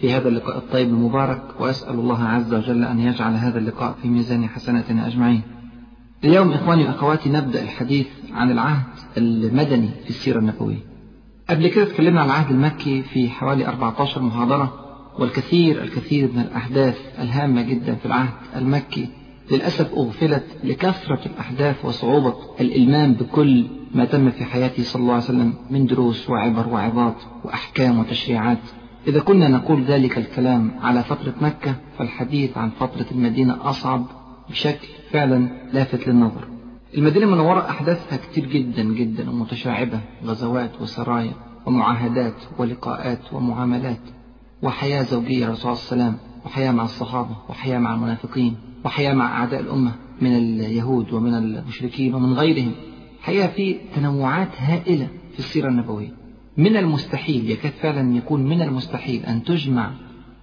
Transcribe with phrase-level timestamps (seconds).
[0.00, 4.48] في هذا اللقاء الطيب المبارك وأسأل الله عز وجل أن يجعل هذا اللقاء في ميزان
[4.48, 5.42] حسناتنا أجمعين.
[6.24, 8.84] اليوم إخواني وأخواتي نبدأ الحديث عن العهد
[9.16, 10.78] المدني في السيرة النبوية.
[11.50, 14.72] قبل كده اتكلمنا عن العهد المكي في حوالي 14 محاضرة
[15.18, 19.08] والكثير الكثير من الأحداث الهامة جدا في العهد المكي
[19.50, 25.54] للأسف أغفلت لكثرة الأحداث وصعوبة الإلمام بكل ما تم في حياته صلى الله عليه وسلم
[25.70, 28.58] من دروس وعبر وعظات وأحكام وتشريعات.
[29.06, 34.06] إذا كنا نقول ذلك الكلام على فترة مكة فالحديث عن فترة المدينة أصعب
[34.50, 36.48] بشكل فعلا لافت للنظر.
[36.96, 41.32] المدينة المنورة أحداثها كتير جدا جدا ومتشعبة غزوات وسرايا
[41.66, 44.00] ومعاهدات ولقاءات ومعاملات
[44.62, 49.92] وحياة زوجية صلى الله وسلم وحياة مع الصحابة وحياة مع المنافقين وحياة مع أعداء الأمة
[50.20, 52.72] من اليهود ومن المشركين ومن غيرهم.
[53.20, 56.23] حقيقة في تنوعات هائلة في السيرة النبوية.
[56.56, 59.90] من المستحيل يكاد فعلا يكون من المستحيل أن تجمع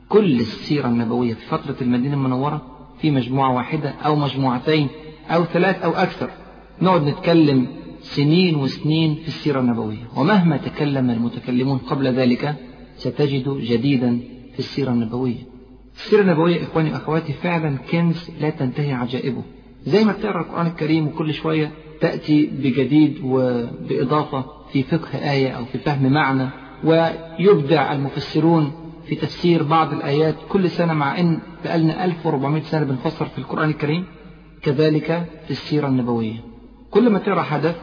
[0.10, 2.62] كل السيرة النبوية في فترة المدينة المنورة
[3.02, 4.88] في مجموعة واحدة أو مجموعتين
[5.30, 6.30] أو ثلاث أو أكثر.
[6.82, 7.68] نقعد نتكلم
[8.02, 12.56] سنين وسنين في السيرة النبوية ومهما تكلم المتكلمون قبل ذلك
[12.98, 14.20] ستجد جديدا
[14.54, 15.48] في السيرة النبوية.
[15.96, 19.44] السيرة النبوية إخواني وأخواتي فعلا كنز لا تنتهي عجائبه.
[19.86, 25.78] زي ما بتقرأ القرآن الكريم وكل شوية تأتي بجديد وبإضافة في فقه آية أو في
[25.78, 26.50] فهم معنى
[26.84, 28.72] ويبدع المفسرون
[29.06, 34.06] في تفسير بعض الآيات كل سنة مع أن بقالنا 1400 سنة بنفسر في القرآن الكريم
[34.62, 36.36] كذلك في السيرة النبوية.
[36.92, 37.76] كل ما تقرأ حدث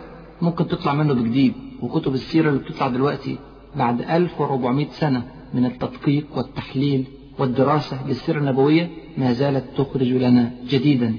[0.42, 1.52] ممكن تطلع منه بجديد
[1.82, 3.38] وكتب السيرة اللي بتطلع دلوقتي
[3.76, 5.22] بعد 1400 سنة
[5.54, 7.04] من التدقيق والتحليل
[7.38, 11.16] والدراسة للسيرة النبوية ما زالت تخرج لنا جديدا.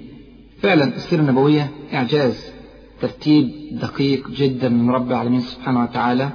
[0.61, 2.58] فعلا السيرة النبوية إعجاز.
[3.01, 6.29] ترتيب دقيق جدا من رب العالمين سبحانه وتعالى.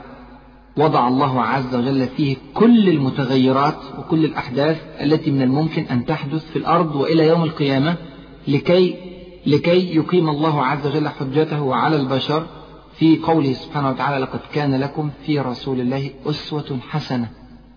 [0.77, 6.57] وضع الله عز وجل فيه كل المتغيرات وكل الأحداث التي من الممكن أن تحدث في
[6.57, 7.97] الأرض وإلى يوم القيامة
[8.49, 8.97] لكي
[9.47, 12.47] لكي يقيم الله عز وجل حجته على البشر
[12.99, 17.29] في قوله سبحانه وتعالى لقد كان لكم في رسول الله أسوة حسنة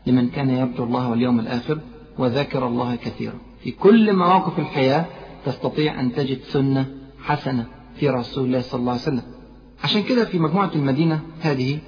[0.08, 1.80] لمن كان يرجو الله واليوم الآخر
[2.18, 5.06] وذكر الله كثيرا في كل مواقف الحياة
[5.46, 6.86] تستطيع أن تجد سنة
[7.24, 7.66] حسنة
[8.00, 9.24] في رسول الله صلى الله عليه وسلم.
[9.84, 11.80] عشان كده في مجموعة المدينة هذه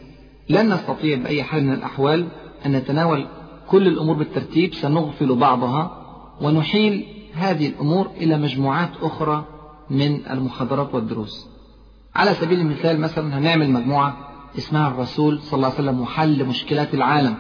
[0.50, 2.28] لن نستطيع بأي حال من الأحوال
[2.66, 3.28] أن نتناول
[3.68, 6.06] كل الأمور بالترتيب سنغفل بعضها
[6.42, 9.46] ونحيل هذه الأمور إلى مجموعات أخرى
[9.90, 11.48] من المحاضرات والدروس.
[12.16, 14.18] على سبيل المثال مثلا هنعمل مجموعة
[14.58, 17.36] اسمها الرسول صلى الله عليه وسلم وحل مشكلات العالم.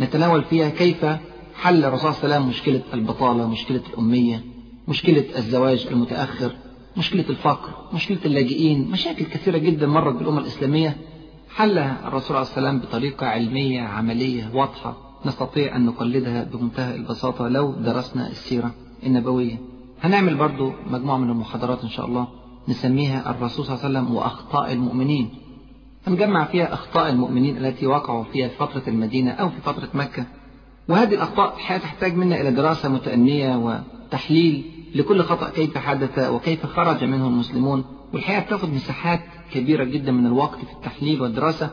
[0.00, 1.06] نتناول فيها كيف
[1.54, 4.44] حل الرسول صلى الله عليه وسلم مشكلة البطالة مشكلة الأمية
[4.88, 6.52] مشكلة الزواج المتأخر.
[6.98, 10.96] مشكلة الفقر مشكلة اللاجئين مشاكل كثيرة جدا مرت بالأمة الإسلامية.
[11.54, 14.96] حلها الرسول عليه السلام بطريقة علمية عملية واضحة.
[15.26, 18.74] نستطيع أن نقلدها بمنتهى البساطة لو درسنا السيرة
[19.06, 19.58] النبوية.
[20.00, 22.28] هنعمل برضو مجموعة من المحاضرات إن شاء الله.
[22.68, 25.30] نسميها الرسول صلى الله عليه وسلم وأخطاء المؤمنين.
[26.06, 30.26] هنجمع فيها أخطاء المؤمنين التي وقعوا فيها في فترة المدينة أو في فترة مكة.
[30.88, 34.77] وهذه الأخطاء تحتاج منا إلى دراسة متأنية وتحليل.
[34.94, 37.84] لكل خطأ كيف حدث وكيف خرج منه المسلمون.
[38.12, 39.20] والحقيقة بتاخد مساحات
[39.52, 41.70] كبيرة جدا من الوقت في التحليل والدراسة.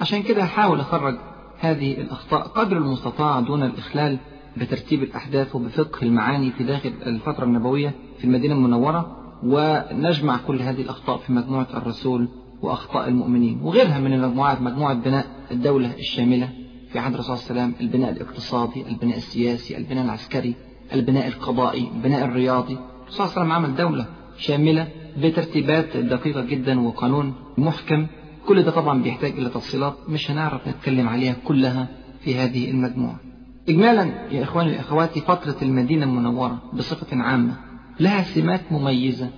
[0.00, 1.18] عشان كده هحاول أخرج
[1.58, 4.18] هذه الأخطاء قدر المستطاع دون الإخلال
[4.56, 11.16] بترتيب الأحداث وبفقه المعاني في داخل الفترة النبوية في المدينة المنورة ونجمع كل هذه الأخطاء
[11.18, 12.28] في مجموعة الرسول
[12.62, 16.48] وأخطاء المؤمنين وغيرها من المجموعات مجموعة بناء الدولة الشاملة
[16.92, 20.54] في عهد الرسول صلى الله عليه وسلم البناء الاقتصادي البناء السياسي البناء العسكري.
[20.92, 22.78] البناء القضائي البناء الرياضي.
[23.08, 24.06] صلى الله عليه وسلم عمل دولة
[24.38, 24.88] شاملة
[25.18, 28.06] بترتيبات دقيقة جدا وقانون محكم.
[28.46, 31.88] كل ده طبعا بيحتاج إلى تفصيلات مش هنعرف نتكلم عليها كلها
[32.20, 33.20] في هذه المجموعة.
[33.68, 37.56] إجمالا يا إخواني وأخواتي فترة المدينة المنورة بصفة عامة
[38.00, 39.30] لها سمات مميزة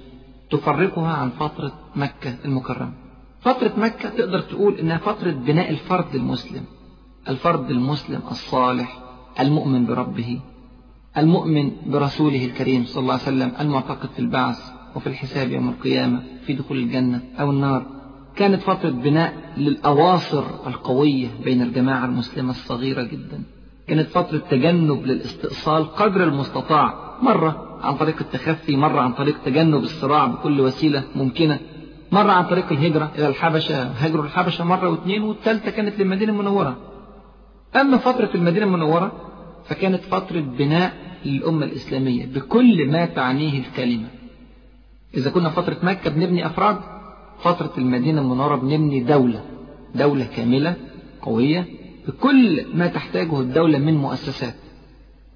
[0.51, 2.93] تفرقها عن فترة مكة المكرمة.
[3.41, 6.63] فترة مكة تقدر تقول إنها فترة بناء الفرد المسلم
[7.29, 8.99] الفرد المسلم الصالح
[9.41, 10.41] المؤمن بربه.
[11.19, 14.59] المؤمن برسوله الكريم صلى الله عليه وسلم المعتقد في البعث
[14.95, 17.87] وفي الحساب يوم القيامة في دخول الجنة أو النار
[18.37, 23.43] كانت فترة بناء للأواصر القوية بين الجماعة المسلمة الصغيرة جدا.
[23.89, 30.27] كانت فترة تجنب للاستئصال قدر المستطاع مرة عن طريق التخفي مرة عن طريق تجنب الصراع
[30.27, 31.59] بكل وسيلة ممكنة
[32.13, 36.77] مرة عن طريق الهجرة إلى الحبشة هجروا الحبشة مرة واثنين والثالثة كانت للمدينة المنورة.
[37.77, 39.13] أما فترة المدينة المنورة
[39.69, 40.93] فكانت فترة بناء
[41.25, 44.09] للأمة الإسلامية بكل ما تعنيه الكلمة.
[45.15, 46.79] إذا كنا فترة مكة بنبني أفراد
[47.39, 49.45] فترة المدينة المنورة بنبني دولة
[49.95, 50.77] دولة كاملة
[51.23, 51.67] قوية
[52.09, 54.55] بكل ما تحتاجه الدولة من مؤسسات.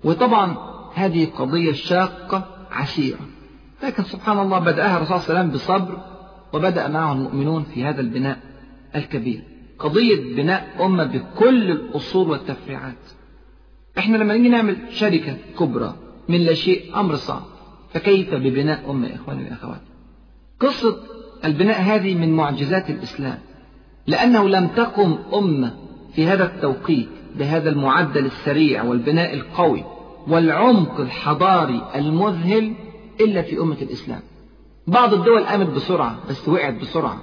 [0.04, 0.56] وطبعا
[0.94, 3.20] هذه قضية شاقة عسيرة
[3.82, 6.00] لكن سبحان الله بدأها الرسول صلى الله عليه وسلم بصبر
[6.52, 8.38] وبدأ معه المؤمنون في هذا البناء
[8.94, 9.42] الكبير.
[9.78, 12.94] قضية بناء أمة بكل الأصول والتفريعات.
[14.00, 15.94] إحنا لما نيجي نعمل شركة كبرى
[16.28, 17.42] من لا شيء أمر صعب.
[17.94, 19.90] فكيف ببناء أمة يا إخواني وأخواتي
[20.60, 20.96] قصة
[21.44, 23.38] البناء هذه من معجزات الإسلام.
[24.06, 25.74] لأنه لم تقم أمة
[26.14, 27.08] في هذا التوقيت
[27.38, 29.84] بهذا المعدل السريع والبناء القوي
[30.28, 32.74] والعمق الحضاري المذهل
[33.20, 34.20] إلا في أمة الإسلام.
[34.86, 37.20] بعض الدول قامت بسرعة بس وقعت بسرعة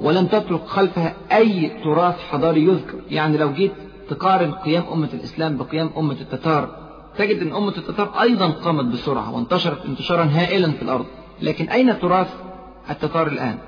[0.00, 2.98] ولم تترك خلفها أي تراث حضاري يذكر.
[3.10, 3.72] يعني لو جيت
[4.10, 6.90] تقارن قيام أمة الإسلام بقيام أمة التتار.
[7.18, 11.06] تجد أن أمة التتار أيضا قامت بسرعة وانتشرت انتشارا هائلا في الأرض.
[11.42, 12.34] لكن أين تراث
[12.90, 13.58] التتار الآن؟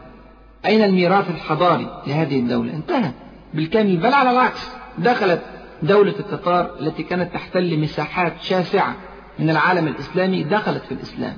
[0.66, 3.12] أين الميراث الحضاري لهذه الدولة؟ انتهى
[3.54, 4.70] بالكامل بل على العكس.
[4.98, 5.42] دخلت
[5.82, 8.96] دولة التتار التي كانت تحتل مساحات شاسعة
[9.38, 11.36] من العالم الإسلامي دخلت في الإسلام.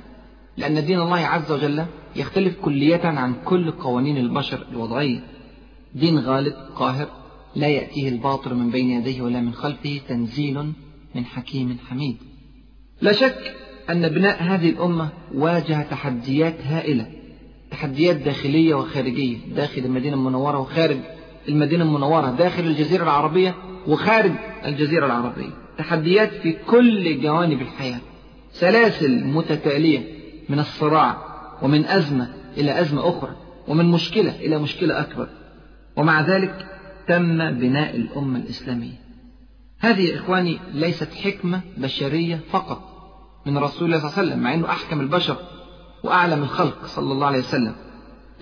[0.57, 1.85] لأن دين الله عز وجل
[2.15, 5.19] يختلف كلية عن كل قوانين البشر الوضعية.
[5.95, 7.07] دين غالب قاهر
[7.55, 10.73] لا يأتيه الباطل من بين يديه ولا من خلفه تنزيل
[11.15, 12.17] من حكيم حميد.
[13.01, 13.55] لا شك
[13.89, 17.07] أن بناء هذه الأمة واجه تحديات هائلة
[17.71, 20.97] تحديات داخلية وخارجية داخل المدينة المنورة وخارج
[21.49, 23.55] المدينة المنورة داخل الجزيرة العربية
[23.87, 24.31] وخارج
[24.65, 25.49] الجزيرة العربية.
[25.77, 27.99] تحديات في كل جوانب الحياة.
[28.51, 30.01] سلاسل متتالية
[30.49, 31.17] من الصراع
[31.61, 33.35] ومن أزمة إلى أزمة أخرى
[33.67, 35.27] ومن مشكلة إلى مشكلة أكبر.
[35.97, 36.67] ومع ذلك
[37.07, 39.05] تم بناء الأمة الإسلامية.
[39.79, 42.81] هذه إخواني ليست حكمة بشرية فقط
[43.45, 45.37] من رسول الله صلى الله عليه وسلم مع أنه أحكم البشر
[46.03, 47.75] وأعلم الخلق صلى الله عليه وسلم.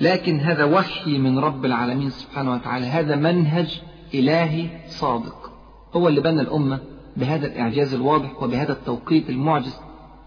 [0.01, 2.85] لكن هذا وحي من رب العالمين سبحانه وتعالى.
[2.85, 3.81] هذا منهج
[4.13, 5.51] إلهي صادق.
[5.93, 6.79] هو اللي بنى الأمة
[7.17, 9.79] بهذا الإعجاز الواضح وبهذا التوقيت المعجز.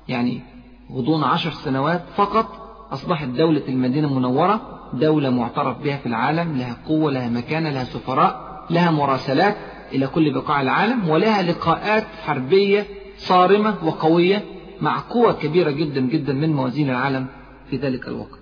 [0.09, 0.41] يعني
[0.93, 7.13] غضون عشر سنوات فقط أصبحت دولة المدينة المنورة دولة معترف بها في العالم لها قوة
[7.13, 9.57] لها مكانة لها سفراء لها مراسلات
[9.93, 12.87] إلى كل بقاع العالم ولها لقاءات حربية
[13.17, 14.45] صارمة وقوية
[14.81, 17.27] مع قوة كبيرة جدا جدا من موازين العالم
[17.71, 18.39] في ذلك الوقت.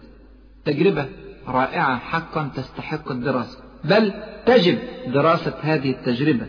[0.64, 1.08] تجربة
[1.48, 3.58] رائعة حقا تستحق الدراسة.
[3.84, 4.12] بل
[4.46, 6.46] تجب دراسة هذه التجربة.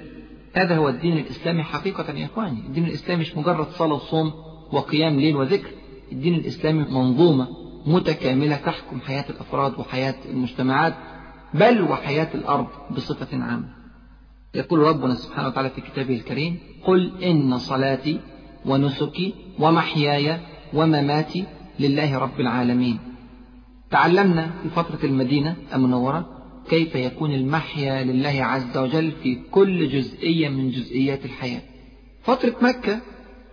[0.54, 2.60] هذا هو الدين الإسلامي حقيقة يا إخواني.
[2.68, 4.34] الدين الإسلامي مش مجرد صلاة وصوم
[4.72, 5.70] وقيام ليل وذكر.
[6.12, 7.48] الدين الإسلامي منظومة.
[7.86, 10.94] متكاملة تحكم حياة الأفراد وحياة المجتمعات
[11.54, 13.70] بل وحياة الأرض بصفة عامة.
[14.56, 18.20] يقول ربنا سبحانه وتعالى في كتابه الكريم قل إن صلاتي
[18.66, 20.40] ونسكي ومحياي
[20.74, 21.46] ومماتي
[21.80, 23.00] لله رب العالمين.
[23.92, 26.30] تعلمنا في فترة المدينة المنورة
[26.70, 31.62] كيف يكون المحيا لله عز وجل في كل جزئية من جزئيات الحياة.
[32.24, 33.02] فترة مكة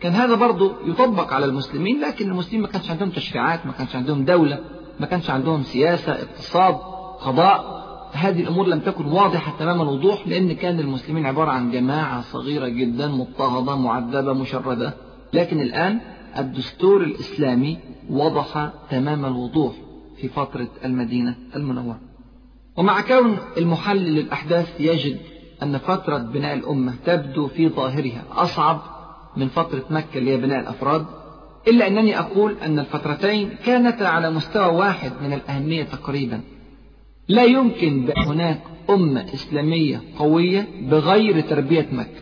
[0.02, 4.24] كان هذا برضه يطبق على المسلمين لكن المسلمين ما كانش عندهم تشريعات ما كانش عندهم
[4.24, 4.58] دولة
[5.00, 6.74] ما كانش عندهم سياسة اقتصاد
[7.20, 7.82] قضاء.
[8.12, 13.08] هذه الأمور لم تكن واضحة تمام الوضوح لأن كان المسلمين عبارة عن جماعة صغيرة جدا
[13.08, 14.94] مضطهدة معذبة مشردة.
[15.32, 16.00] لكن الآن
[16.38, 17.78] الدستور الإسلامي
[18.10, 19.72] وضح تمام الوضوح
[20.16, 22.00] في فترة المدينة المنورة.
[22.76, 25.18] ومع كون المحلل للأحداث يجد
[25.62, 28.80] أن فترة بناء الأمة تبدو في ظاهرها أصعب
[29.36, 31.06] من فترة مكة اللي هي بناء الأفراد
[31.68, 36.40] إلا أنني أقول أن الفترتين كانتا على مستوى واحد من الأهمية تقريبا.
[37.28, 38.60] لا يمكن هناك
[38.90, 42.20] أمة إسلامية قوية بغير تربية مكة.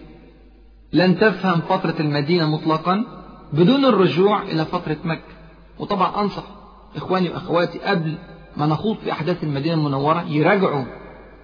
[0.93, 3.05] لن تفهم فترة المدينة مطلقا
[3.53, 5.33] بدون الرجوع إلى فترة مكة.
[5.79, 6.45] وطبعا أنصح
[6.97, 8.15] إخواني وأخواتي قبل
[8.57, 10.85] ما نخوض في أحداث المدينة المنورة يراجعوا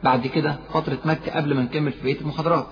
[0.05, 2.67] بعد كده فترة مكة قبل ما نكمل في بقية المحاضرات.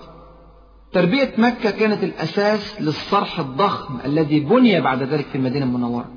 [0.95, 6.11] تربية مكة كانت الأساس للصرح الضخم الذي بني بعد ذلك في المدينة المنورة.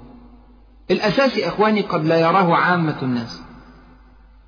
[0.90, 3.42] الأساس يا إخواني قد لا يراه عامة الناس.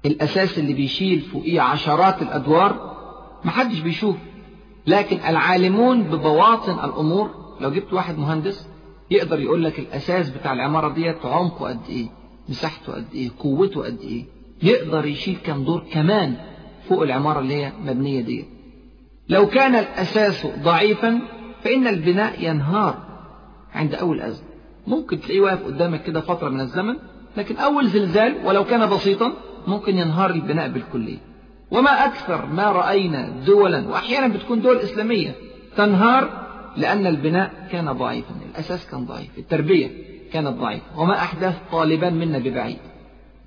[0.06, 2.96] الأساس اللي بيشيل فوقيه عشرات الأدوار
[3.44, 4.16] محدش بيشوف.
[4.86, 8.66] لكن العالمون ببواطن الأمور لو جبت واحد مهندس
[9.10, 12.08] يقدر يقول لك الأساس بتاع العمارة ديت عمقه قد إيه
[12.48, 14.24] مساحته قد إيه قوته قد إيه.
[14.62, 16.36] يقدر يشيل كم دور كمان
[16.88, 18.59] فوق العمارة اللي هي مبنية ديت.
[19.30, 21.20] لو كان الأساس ضعيفا
[21.64, 22.98] فإن البناء ينهار
[23.74, 24.48] عند أول أزمة.
[24.86, 26.96] ممكن تلاقيه واقف قدامك كده فترة من الزمن
[27.36, 29.32] لكن أول زلزال ولو كان بسيطا
[29.66, 31.18] ممكن ينهار البناء بالكلية.
[31.70, 35.34] وما أكثر ما رأينا دولا وأحيانا بتكون دول إسلامية
[35.76, 36.30] تنهار
[36.76, 38.34] لأن البناء كان ضعيفا.
[38.50, 39.90] الأساس كان ضعيف التربية
[40.32, 41.00] كانت ضعيفة.
[41.00, 42.78] وما أحدث طالبان منا ببعيد.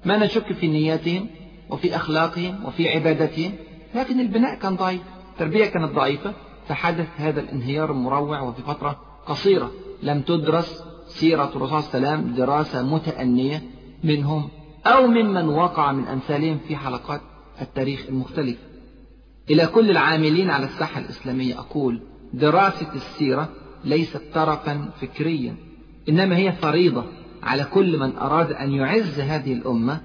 [0.05, 1.27] ما نشك في نياتهم
[1.69, 3.51] وفي أخلاقهم وفي عبادتهم
[3.95, 5.01] لكن البناء كان ضعيف.
[5.33, 6.33] التربية كانت ضعيفة
[6.67, 9.71] فحدث هذا الانهيار المروع وفي فترة قصيرة.
[10.03, 13.61] لم تدرس سيرة الرسول صلى الله عليه وسلم دراسة متأنية
[14.03, 14.49] منهم
[14.85, 17.21] أو ممن وقع من أمثالهم في حلقات
[17.61, 18.59] التاريخ المختلفة
[19.49, 22.01] إلى كل العاملين على الساحة الإسلامية أقول
[22.33, 23.49] دراسة السيرة
[23.83, 25.55] ليست ترفا فكريا
[26.09, 27.05] إنما هي فريضة
[27.43, 30.01] على كل من أراد أن يعز هذه الأمة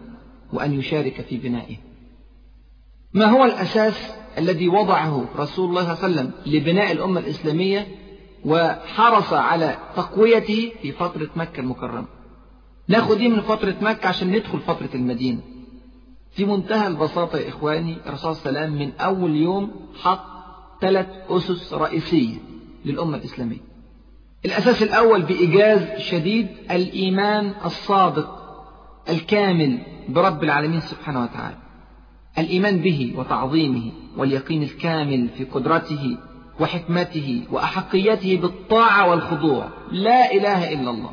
[0.52, 1.78] وأن يشارك في بنائها
[3.14, 7.86] ما هو الأساس الذي وضعه رسول الله صلى الله عليه وسلم لبناء الأمة الإسلامية
[8.44, 12.06] وحرص على تقويته في فترة مكة المكرمة.
[12.88, 15.40] ناخد من فترة مكة عشان ندخل فترة المدينة.
[16.30, 19.70] في منتهى البساطة يا إخواني الرسول صلى الله عليه وسلم من أول يوم
[20.02, 20.24] حط
[20.80, 22.36] ثلاث أسس رئيسية
[22.84, 23.60] للأمة الإسلامية.
[24.44, 28.38] الأساس الأول بإيجاز شديد الإيمان الصادق
[29.08, 29.78] الكامل
[30.08, 31.67] برب العالمين سبحانه وتعالى.
[32.38, 36.16] الإيمان به وتعظيمه واليقين الكامل في قدرته
[36.60, 39.68] وحكمته وأحقيته بالطاعة والخضوع.
[39.92, 41.10] لا إله إلا الله.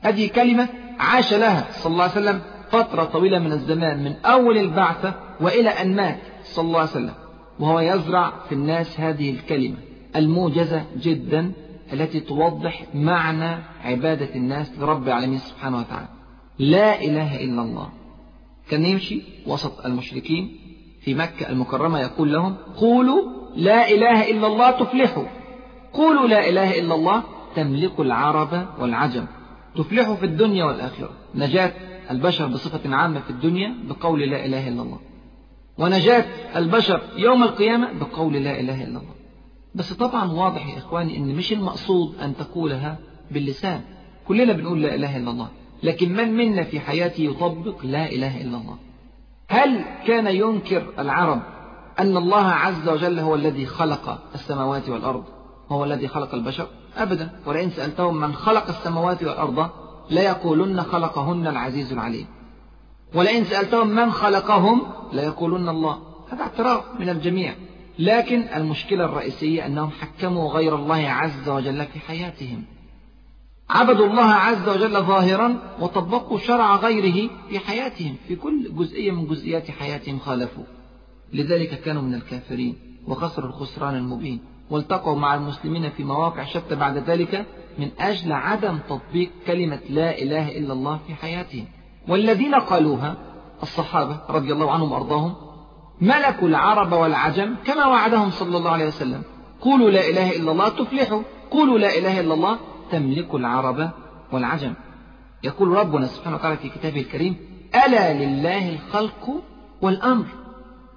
[0.00, 5.14] هذه كلمة عاش لها صلى الله عليه وسلم فترة طويلة من الزمان من أول البعثة
[5.40, 7.14] وإلى أن مات صلى الله عليه وسلم.
[7.60, 9.76] وهو يزرع في الناس هذه الكلمة
[10.16, 11.52] الموجزة جدا
[11.92, 16.08] التي توضح معنى عبادة الناس لرب العالمين سبحانه وتعالى.
[16.58, 17.88] لا إله إلا الله.
[18.70, 20.56] كان يمشي وسط المشركين
[21.00, 23.22] في مكة المكرمة يقول لهم قولوا
[23.56, 25.24] لا إله إلا الله تفلحوا.
[25.92, 27.22] قولوا لا إله إلا الله
[27.56, 29.26] تملك العرب والعجم.
[29.76, 31.10] تفلحوا في الدنيا والآخرة.
[31.34, 31.72] نجاة
[32.10, 34.98] البشر بصفة عامة في الدنيا بقول لا إله إلا الله.
[35.78, 36.24] ونجاة
[36.56, 39.14] البشر يوم القيامة بقول لا إله إلا الله.
[39.74, 42.98] بس طبعا واضح يا إخواني أن مش المقصود أن تقولها
[43.30, 43.80] باللسان.
[44.28, 45.48] كلنا بنقول لا إله إلا الله.
[45.82, 48.76] لكن من منا في حياته يطبق لا إله إلا الله؟
[49.48, 51.42] هل كان ينكر العرب
[51.98, 55.24] أن الله عز وجل هو الذي خلق السماوات والأرض؟
[55.70, 56.66] هو الذي خلق البشر؟
[56.96, 57.30] أبدا.
[57.46, 59.70] ولئن سألتهم من خلق السماوات والأرض
[60.10, 62.26] ليقولن خلقهن العزيز العليم.
[63.14, 64.82] ولئن سألتهم من خلقهم
[65.12, 65.98] ليقولن الله.
[66.32, 67.54] هذا اعتراف من الجميع.
[67.98, 72.64] لكن المشكلة الرئيسية أنهم حكموا غير الله عز وجل في حياتهم.
[73.70, 79.70] عبدوا الله عز وجل ظاهرا وطبقوا شرع غيره في حياتهم في كل جزئية من جزئيات
[79.70, 80.64] حياتهم خالفوا.
[81.32, 84.40] لذلك كانوا من الكافرين وخسروا الخسران المبين.
[84.70, 87.46] والتقوا مع المسلمين في مواقع شتى بعد ذلك
[87.78, 91.64] من أجل عدم تطبيق كلمة لا إله إلا الله في حياتهم.
[92.08, 93.16] والذين قالوها
[93.62, 95.34] الصحابة رضي الله عنهم وأرضاهم
[96.00, 99.22] ملكوا العرب والعجم كما وعدهم صلى الله عليه وسلم.
[99.60, 101.22] قولوا لا إله إلا الله تفلحوا.
[101.50, 102.58] قولوا لا إله إلا الله
[102.92, 103.90] تملك العرب
[104.32, 104.74] والعجم.
[105.42, 107.36] يقول ربنا سبحانه وتعالى في كتابه الكريم
[107.86, 109.42] ألا لله الخلق
[109.82, 110.24] والأمر.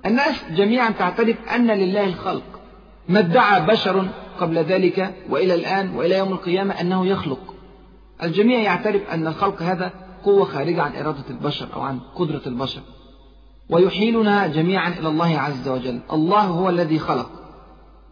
[0.06, 2.44] الناس جميعا تعترف أن لله الخلق.
[3.10, 4.08] ما ادعى بشر
[4.40, 7.56] قبل ذلك وإلى الآن وإلى يوم القيامة أنه يخلق.
[8.24, 9.92] الجميع يعترف أن الخلق هذا
[10.24, 12.82] قوة خارجة عن إرادة البشر أو عن قدرة البشر.
[13.70, 16.00] ويحيلنا جميعا إلى الله عز وجل.
[16.14, 17.30] الله هو الذي خلق.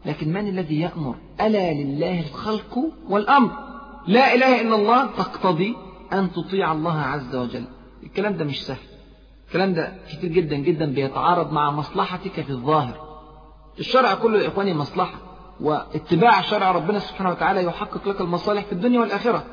[0.05, 3.68] لكن من الذي يأمر؟ ألا لله الخلق والأمر.
[4.09, 5.75] لا إله إلا الله تقتضي
[6.13, 7.65] أن تطيع الله عز وجل.
[8.03, 8.87] الكلام ده مش سهل.
[9.47, 12.93] الكلام ده كتير جدا جدا بيتعارض مع مصلحتك في الظاهر.
[13.79, 15.19] الشرع كله يا إخواني مصلحة
[15.61, 19.43] واتباع شرع ربنا سبحانه وتعالى يحقق لك المصالح في الدنيا والآخرة.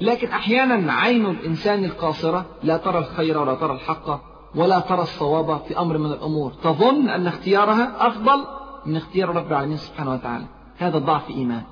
[0.00, 4.20] لكن أحيانا عين الإنسان القاصرة لا ترى الخير ولا ترى الحق
[4.54, 6.52] ولا ترى الصواب في أمر من الأمور.
[6.52, 8.44] تظن أن اختيارها أفضل
[8.86, 10.44] من اختيار رب العالمين سبحانه وتعالى.
[10.78, 11.62] هذا ضعف إيمان.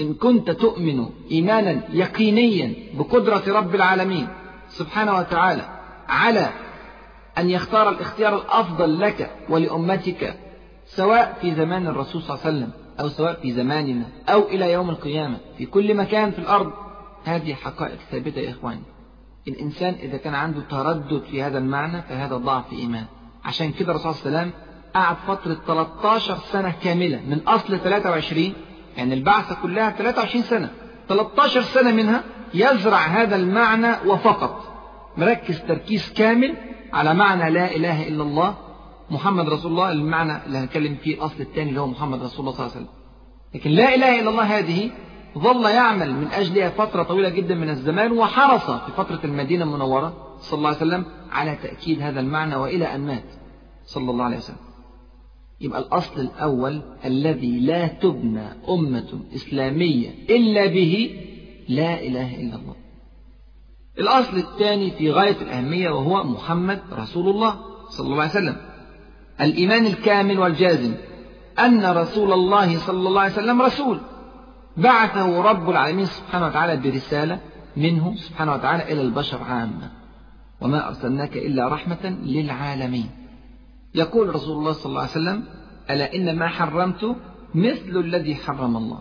[0.00, 4.28] إن كنت تؤمن إيمانا يقينيا بقدرة رب العالمين
[4.68, 5.62] سبحانه وتعالى
[6.08, 6.48] على
[7.38, 10.38] أن يختار الاختيار الأفضل لك ولأمتك
[10.86, 14.90] سواء في زمان الرسول صلى الله عليه وسلم أو سواء في زماننا أو إلى يوم
[14.90, 16.72] القيامة في كل مكان في الأرض.
[17.24, 18.82] هذه حقائق ثابتة يا إخواني.
[19.48, 23.04] الإنسان إذا كان عنده تردد في هذا المعنى فهذا ضعف إيمان.
[23.44, 24.62] عشان كده الرسول صلى الله عليه وسلم
[24.94, 28.52] قعد فترة 13 سنة كاملة من أصل 23
[28.98, 30.70] يعني البعثة كلها 23 سنة.
[31.08, 32.22] 13 سنة منها
[32.54, 34.64] يزرع هذا المعنى وفقط.
[35.16, 36.54] مركز تركيز كامل
[36.92, 38.54] على معنى لا إله إلا الله.
[39.10, 42.66] محمد رسول الله المعنى اللي هنتكلم فيه الأصل الثاني اللي هو محمد رسول الله صلى
[42.66, 42.98] الله عليه وسلم.
[43.54, 44.90] لكن لا إله إلا الله هذه
[45.38, 50.58] ظل يعمل من أجلها فترة طويلة جدا من الزمان وحرص في فترة المدينة المنورة صلى
[50.58, 53.24] الله عليه وسلم على تأكيد هذا المعنى وإلى أن مات
[53.84, 54.67] صلى الله عليه وسلم.
[55.60, 61.10] يبقى الأصل الأول الذي لا تبنى أمة إسلامية إلا به
[61.68, 62.76] لا إله إلا الله.
[63.98, 68.56] الأصل الثاني في غاية الأهمية وهو محمد رسول الله صلى الله عليه وسلم.
[69.40, 70.94] الإيمان الكامل والجازم
[71.58, 74.00] أن رسول الله صلى الله عليه وسلم رسول.
[74.76, 77.40] بعثه رب العالمين سبحانه وتعالى برسالة
[77.76, 79.90] منه سبحانه وتعالى إلى البشر عامة.
[80.60, 83.17] وما أرسلناك إلا رحمة للعالمين.
[83.94, 85.44] يقول رسول الله صلى الله عليه وسلم
[85.90, 87.16] ألا إن ما حرمت
[87.54, 88.98] مثل الذي حرم الله.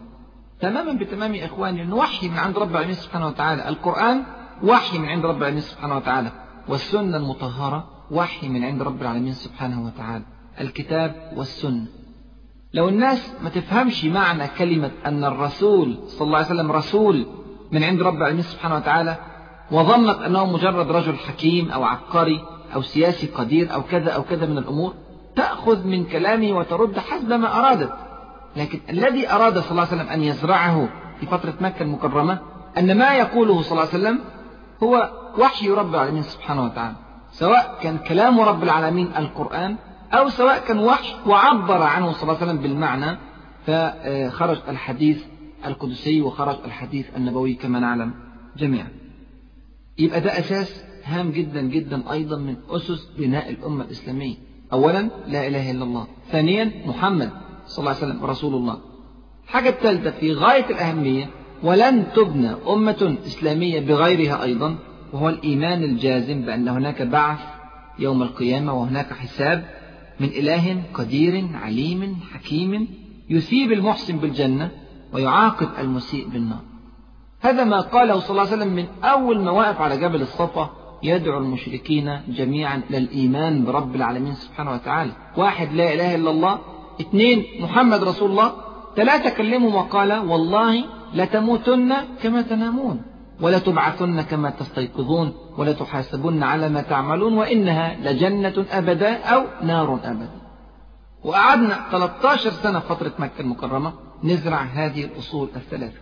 [0.60, 3.70] تماما بتمام يا إخواني أنه وحي من عند رب العالمين سبحانه وتعالى.
[3.70, 4.24] القرآن
[4.64, 6.32] وحي من عند رب العالمين سبحانه وتعالى.
[6.68, 10.24] والسنة المطهرة وحي من عند رب العالمين سبحانه وتعالى.
[10.62, 11.86] الكتاب والسنة.
[12.74, 17.28] لو الناس ما تفهمش معنى كلمة أن الرسول صلى الله عليه وسلم رسول
[17.72, 19.18] من عند رب العالمين سبحانه وتعالى
[19.72, 22.42] وظنت أنه مجرد رجل حكيم أو عبقري
[22.76, 24.94] أو سياسي قدير أو كذا أو كذا من الأمور
[25.36, 27.94] تأخذ من كلامه وترد حسب ما أرادت.
[28.56, 32.40] لكن الذي أراد صلى الله عليه وسلم أن يزرعه في فترة مكة المكرمة
[32.78, 34.20] أن ما يقوله صلى الله عليه وسلم
[34.84, 36.96] هو وحي رب العالمين سبحانه وتعالى.
[37.32, 39.76] سواء كان كلام رب العالمين القرآن
[40.14, 43.18] أو سواء كان وحي وعبر عنه صلى الله عليه وسلم بالمعنى
[43.66, 45.24] فخرج الحديث
[45.66, 48.14] القدسي وخرج الحديث النبوي كما نعلم
[48.58, 48.88] جميعا.
[49.98, 54.36] يبقى ده أساس هام جدا جدا أيضا من أسس بناء الأمة الإسلامية.
[54.74, 56.08] أولا لا إله إلا الله.
[56.32, 57.32] ثانيا محمد
[57.66, 58.78] صلى الله عليه وسلم رسول الله.
[59.48, 61.30] حاجة الثالثة في غاية الأهمية
[61.64, 64.76] ولن تبنى أمة إسلامية بغيرها أيضا
[65.14, 67.40] وهو الإيمان الجازم بأن هناك بعث
[68.00, 69.66] يوم القيامة وهناك حساب
[70.20, 72.88] من إله قدير عليم حكيم
[73.30, 74.72] يثيب المحسن بالجنة
[75.14, 76.62] ويعاقب المسيء بالنار.
[77.42, 81.38] هذا ما قاله صلى الله عليه وسلم من أول ما وقف على جبل الصفا يدعو
[81.40, 85.12] المشركين جميعا إلى الإيمان برب العالمين سبحانه وتعالى.
[85.38, 86.60] واحد لا إله إلا الله
[87.02, 88.52] اثنين محمد رسول الله
[88.96, 90.84] ثلاثة كلموا وقال والله
[91.14, 93.02] لتموتن كما تنامون
[93.42, 100.42] ولا تبعثن كما تستيقظون ولا تحاسبن على ما تعملون وإنها لجنة أبدا أو نار أبدا.
[101.24, 106.00] وقعدنا 13 سنة فترة مكة المكرمة نزرع هذه الأصول الثلاثة.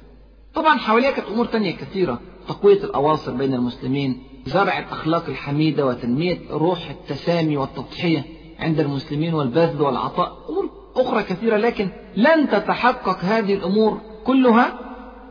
[0.53, 6.89] طبعا حواليها كانت أمور تانية كثيرة تقوية الأواصر بين المسلمين زرع الأخلاق الحميدة وتنمية روح
[6.89, 8.25] التسامي والتضحية
[8.59, 10.37] عند المسلمين والبذل والعطاء.
[10.49, 14.79] أمور أخرى كثيرة لكن لن تتحقق هذه الأمور كلها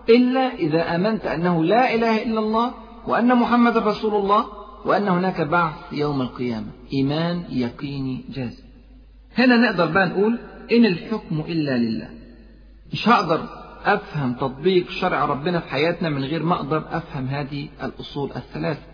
[0.09, 2.75] إلا إذا آمنت أنه لا إله إلا الله
[3.07, 4.47] وأن محمد رسول الله
[4.85, 6.67] وأن هناك بعث يوم القيامة.
[6.93, 8.63] إيمان يقيني جازم
[9.39, 10.39] هنا نقدر بقى نقول
[10.73, 12.09] إن الحكم إلا لله.
[12.93, 13.49] مش هقدر
[13.85, 18.94] أفهم تطبيق شرع ربنا في حياتنا من غير ما أقدر أفهم هذه الأصول الثلاثة.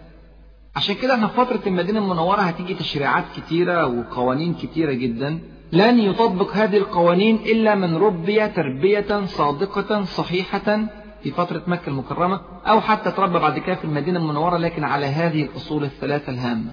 [0.76, 5.38] عشان كده إحنا في فترة المدينة المنورة هتيجي تشريعات كتيرة وقوانين كتيرة جدا.
[5.72, 10.87] لن يطبق هذه القوانين إلا من ربي تربية صادقة صحيحة
[11.22, 15.42] في فترة مكة المكرمة أو حتى تربى بعد كده في المدينة المنورة لكن على هذه
[15.42, 16.70] الأصول الثلاثة الهامة.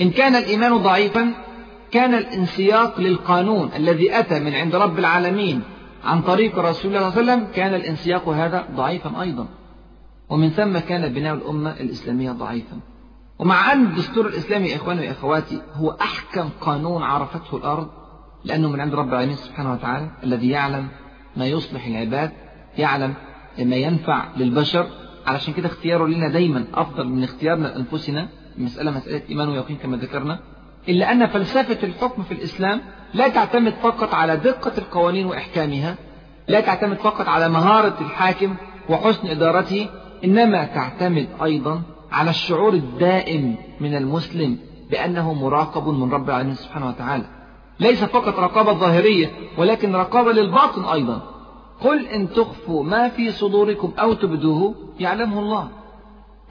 [0.00, 1.34] إن كان الإيمان ضعيفا
[1.90, 5.62] كان الانسياق للقانون الذي أتى من عند رب العالمين
[6.04, 9.46] عن طريق رسول الله صلى الله عليه وسلم كان الانسياق هذا ضعيفا أيضا.
[10.28, 12.80] ومن ثم كان بناء الأمة الإسلامية ضعيفا.
[13.38, 17.88] ومع أن الدستور الإسلامي يا إخواني وأخواتي هو أحكم قانون عرفته الأرض
[18.44, 20.88] لأنه من عند رب العالمين سبحانه وتعالى الذي يعلم
[21.36, 22.30] ما يصلح العباد
[22.78, 23.14] يعلم
[23.58, 24.86] ما ينفع للبشر.
[25.26, 30.38] علشان كده اختياره لنا دايما أفضل من اختيارنا لأنفسنا المسألة مسألة إيمان ويقين كما ذكرنا.
[30.88, 32.80] إلا أن فلسفة الحكم في الإسلام
[33.14, 35.96] لا تعتمد فقط على دقة القوانين وإحكامها
[36.48, 38.56] لا تعتمد فقط على مهارة الحاكم
[38.88, 39.88] وحسن إدارته
[40.24, 44.58] إنما تعتمد أيضا على الشعور الدائم من المسلم
[44.90, 47.24] بأنه مراقب من رب العالمين سبحانه وتعالى.
[47.80, 51.22] ليس فقط رقابة ظاهرية ولكن رقابة للباطن أيضا.
[51.80, 55.68] قل إن تخفوا ما في صدوركم أو تبدوه يعلمه الله.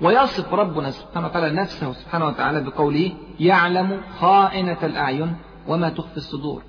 [0.02, 5.36] ويصف ربنا سبحانه وتعالى نفسه سبحانه وتعالى بقوله يعلم خائنة الأعين
[5.68, 6.62] وما تخفي الصدور.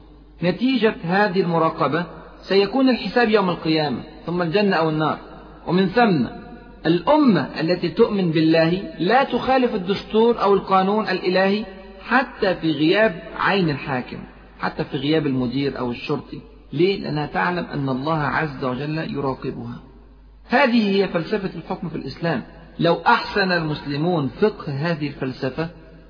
[0.42, 2.06] نتيجة هذه المراقبة
[2.40, 5.18] سيكون الحساب يوم القيامة ثم الجنة أو النار.
[5.66, 6.26] ومن ثم
[6.87, 11.64] الأمة التي تؤمن بالله لا تخالف الدستور أو القانون الإلهي
[12.01, 14.18] حتى في غياب عين الحاكم
[14.59, 16.40] حتى في غياب المدير أو الشرطي.
[16.72, 19.81] ليه؟ لأنها تعلم أن الله عز وجل يراقبها.
[20.49, 22.42] هذه هي فلسفة الحكم في الإسلام.
[22.79, 25.68] لو أحسن المسلمون فقه هذه الفلسفة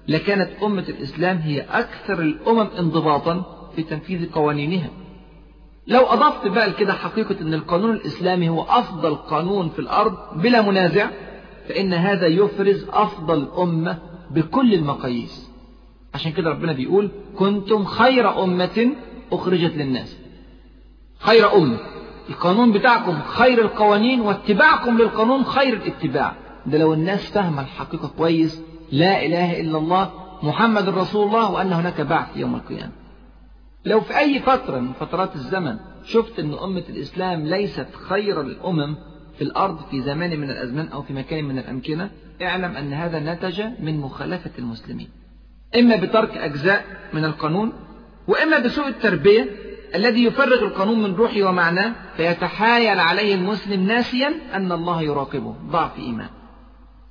[0.08, 3.44] لكانت أمة الإسلام هي أكثر الأمم انضباطا
[3.76, 4.90] في تنفيذ قوانينها.
[5.86, 11.10] لو أضفت بقى كده حقيقة أن القانون الإسلامي هو أفضل قانون في الأرض بلا منازع
[11.68, 13.98] فإن هذا يفرز أفضل أمة
[14.30, 15.50] بكل المقاييس.
[16.14, 18.90] عشان كده ربنا بيقول كنتم خير أمة
[19.32, 20.16] أخرجت للناس.
[21.18, 21.78] خير أمة.
[22.28, 26.32] القانون بتاعكم خير القوانين واتباعكم للقانون خير الاتباع.
[26.66, 28.60] ده لو الناس فاهمة الحقيقة كويس
[28.92, 30.10] لا إله إلا الله
[30.42, 32.92] محمد رسول الله وأن هناك بعث يوم القيامة.
[33.86, 38.96] لو في أي فترة من فترات الزمن شفت أن أمة الإسلام ليست خير الأمم
[39.38, 42.10] في الأرض في زمان من الأزمان أو في مكان من الأمكنة
[42.42, 45.08] اعلم أن هذا نتج من مخالفة المسلمين.
[45.76, 47.72] إما بترك أجزاء من القانون
[48.28, 49.48] وإما بسوء التربية
[49.94, 55.54] الذي يفرغ القانون من روحه ومعناه فيتحايل عليه المسلم ناسيا أن الله يراقبه.
[55.70, 56.28] ضعف إيمان.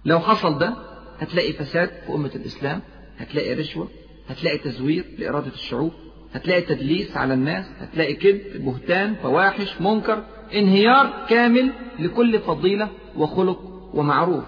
[0.05, 0.73] لو حصل ده
[1.19, 2.81] هتلاقي فساد في أمة الإسلام
[3.17, 3.87] هتلاقي رشوة
[4.29, 5.91] هتلاقي تزوير لإرادة الشعوب.
[6.33, 13.59] هتلاقي تدليس على الناس هتلاقي كذب بهتان فواحش منكر انهيار كامل لكل فضيلة وخلق
[13.93, 14.43] ومعروف.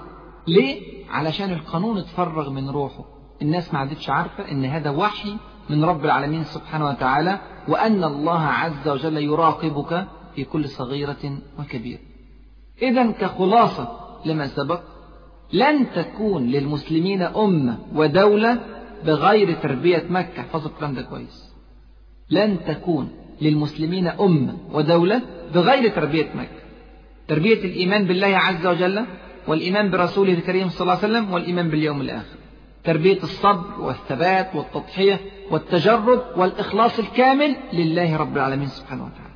[0.47, 3.05] ليه؟ علشان القانون اتفرغ من روحه.
[3.41, 5.37] الناس ما عادتش عارفة إن هذا وحي
[5.69, 11.99] من رب العالمين سبحانه وتعالى وأن الله عز وجل يراقبك في كل صغيرة وكبيرة.
[12.81, 14.81] إذا كخلاصة لما سبق
[15.53, 18.59] لن تكون للمسلمين أمة ودولة
[19.05, 20.39] بغير تربية مكة.
[20.39, 21.56] احفظوا الكلام ده كويس.
[22.29, 23.11] لن تكون
[23.41, 25.21] للمسلمين أمة ودولة
[25.53, 26.57] بغير تربية مكة
[27.27, 29.05] تربية الإيمان بالله عز وجل
[29.47, 32.37] والإيمان برسوله الكريم صلى الله عليه وسلم والإيمان باليوم الآخر.
[32.83, 35.19] تربية الصبر والثبات والتضحية
[35.51, 39.33] والتجرد والإخلاص الكامل لله رب العالمين سبحانه وتعالى.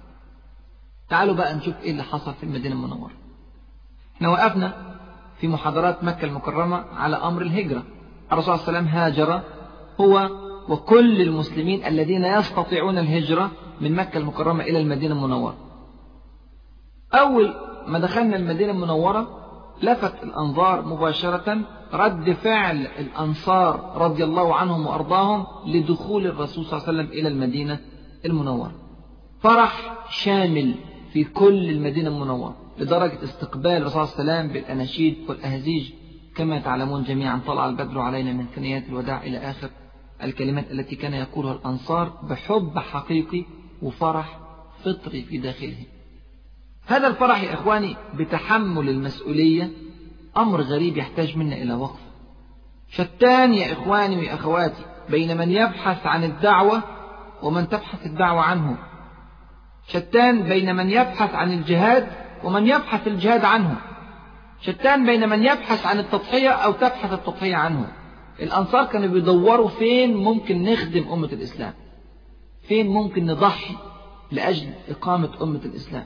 [1.10, 3.12] تعالوا بقى نشوف إيه اللي حصل في المدينة المنورة.
[4.16, 4.98] إحنا وقفنا
[5.40, 7.84] في محاضرات مكة المكرمة على أمر الهجرة.
[8.32, 9.42] الرسول صلى الله عليه وسلم هاجر.
[10.02, 10.30] هو
[10.72, 15.56] وكل المسلمين الذين يستطيعون الهجرة من مكة المكرمة إلى المدينة المنورة.
[17.14, 17.54] أول
[17.88, 19.28] ما دخلنا المدينة المنورة
[19.84, 21.58] لفت الأنظار مباشرة
[21.94, 27.80] رد فعل الأنصار رضي الله عنهم وأرضاهم لدخول الرسول صلى الله عليه وسلم إلى المدينة
[28.26, 28.72] المنورة.
[29.40, 30.76] فرح شامل
[31.14, 35.92] في كل المدينة المنورة لدرجة استقبال الرسول صلى الله عليه وسلم بالأناشيد والأهزيج.
[36.36, 39.70] كما تعلمون جميعا طلع البدر علينا من ثنيات الوداع إلى آخر.
[40.24, 43.46] الكلمات التي كان يقولها الأنصار بحب حقيقي
[43.82, 44.40] وفرح
[44.84, 45.86] فطري في داخلهم.
[46.88, 49.72] هذا الفرح يا إخواني بتحمل المسؤولية
[50.38, 52.00] أمر غريب يحتاج منا إلى وقف.
[52.90, 56.84] شتان يا إخواني ويا أخواتي بين من يبحث عن الدعوة
[57.44, 58.78] ومن تبحث الدعوة عنه.
[59.88, 62.08] شتان بين من يبحث عن الجهاد
[62.44, 63.78] ومن يبحث الجهاد عنه.
[64.62, 68.01] شتان بين من يبحث عن التضحية أو تبحث التضحية عنه.
[68.42, 71.74] الأنصار كانوا بيدوروا فين ممكن نخدم أمة الإسلام؟
[72.62, 73.76] فين ممكن نضحي
[74.32, 76.06] لأجل إقامة أمة الإسلام؟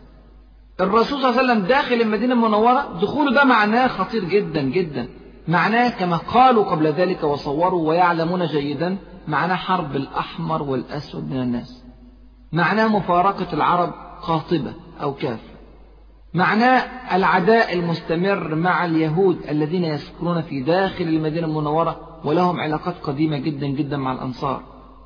[0.81, 5.07] الرسول صلى الله عليه وسلم داخل المدينة المنورة دخوله ده معناه خطير جدا جدا.
[5.47, 11.83] معناه كما قالوا قبل ذلك وصوروا ويعلمون جيدا معناه حرب الأحمر والأسود من الناس.
[12.51, 15.55] معناه مفارقة العرب قاطبة أو كافة.
[16.33, 16.79] معناه
[17.15, 23.97] العداء المستمر مع اليهود الذين يسكنون في داخل المدينة المنورة ولهم علاقات قديمة جدا جدا
[23.97, 24.61] مع الأنصار.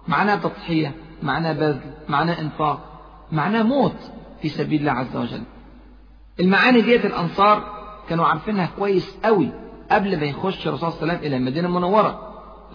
[0.08, 1.80] معناه تضحية معناه بذل
[2.10, 2.80] معناه إنفاق
[3.32, 5.42] معناه موت في سبيل الله عز وجل.
[6.40, 7.64] المعاني ديت الأنصار
[8.10, 9.52] كانوا عارفينها كويس قوي
[9.92, 12.20] قبل ما يخش الرسول صلى الله عليه وسلم إلى المدينة المنورة.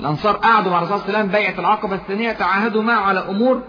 [0.00, 3.62] الأنصار قعدوا مع الرسول صلى الله عليه وسلم بيعة العقبة الثانية تعاهدوا معه على أمور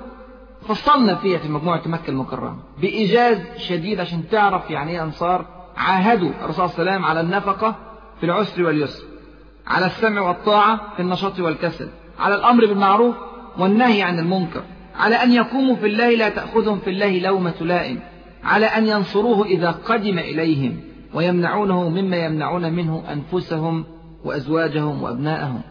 [0.67, 2.57] فصلنا فيها في مجموعة مكة المكرمة.
[2.81, 5.45] بإيجاز شديد عشان تعرف يعني إيه أنصار
[5.77, 7.75] عاهدوا الرسول صلى الله عليه وسلم على النفقة
[8.19, 9.03] في العسر واليسر.
[9.67, 13.15] على السمع والطاعة في النشاط والكسل على الأمر بالمعروف
[13.59, 14.63] والنهي عن المنكر
[14.95, 17.99] على أن يقوموا في الله لا تأخذهم في الله لومة لائم
[18.43, 20.79] على أن ينصروه إذا قدم إليهم
[21.13, 23.85] ويمنعونه مما يمنعون منه أنفسهم
[24.25, 25.61] وأزواجهم وأبناءهم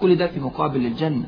[0.00, 1.24] كل ده في مقابل الجنة.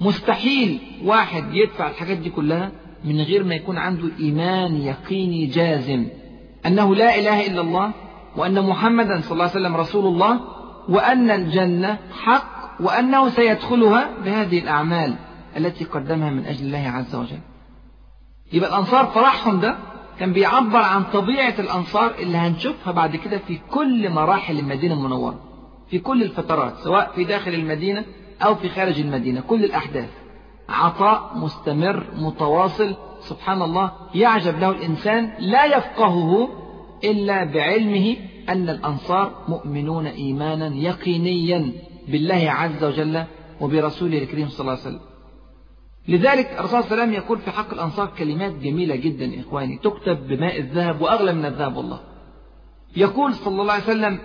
[0.00, 2.70] مستحيل واحد يدفع الحاجات دي كلها
[3.04, 6.06] من غير ما يكون عنده إيمان يقيني جازم
[6.66, 7.90] أنه لا إله إلا الله
[8.36, 10.40] وأن محمدا صلى الله عليه وسلم رسول الله
[10.88, 15.14] وأن الجنة حق وأنه سيدخلها بهذه الأعمال
[15.56, 17.38] التي قدمها من أجل الله عز وجل.
[18.52, 19.76] يبقى الأنصار فرحهم ده
[20.20, 25.38] كان بيعبر عن طبيعة الأنصار اللي هنشوفها بعد كده في كل مراحل المدينة المنورة
[25.90, 28.04] في كل الفترات سواء في داخل المدينة
[28.42, 30.10] أو في خارج المدينة كل الأحداث.
[30.68, 36.48] عطاء مستمر متواصل سبحان الله يعجب له الإنسان لا يفقهه
[37.04, 38.16] إلا بعلمه
[38.48, 41.72] أن الأنصار مؤمنون إيمانا يقينيا
[42.08, 43.24] بالله عز وجل
[43.60, 45.00] وبرسوله الكريم صلى الله عليه وسلم.
[46.08, 50.28] لذلك الرسول صلى الله عليه وسلم يقول في حق الأنصار كلمات جميلة جدا إخواني تكتب
[50.28, 52.00] بماء الذهب وأغلى من الذهب والله.
[52.96, 54.18] يقول صلى الله عليه وسلم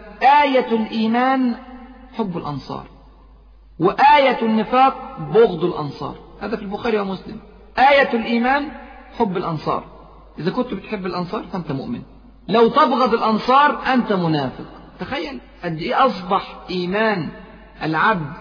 [0.43, 1.55] آية الإيمان
[2.13, 2.85] حب الأنصار
[3.79, 6.15] وآية النفاق بغض الأنصار.
[6.39, 7.37] هذا في البخاري ومسلم.
[7.77, 8.71] آية الإيمان
[9.17, 9.83] حب الأنصار.
[10.39, 12.01] إذا كنت بتحب الأنصار فأنت مؤمن.
[12.51, 14.65] لو تبغض الأنصار أنت منافق.
[14.99, 17.29] تخيل قد إيه أصبح إيمان
[17.83, 18.33] العبد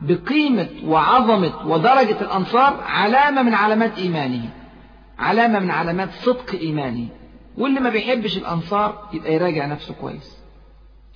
[0.00, 4.50] بقيمة وعظمة ودرجة الأنصار علامة من علامات إيمانه
[5.18, 7.06] علامة من علامات صدق إيمانه.
[7.58, 10.36] واللي ما بيحبش الأنصار يبقى يراجع نفسه كويس.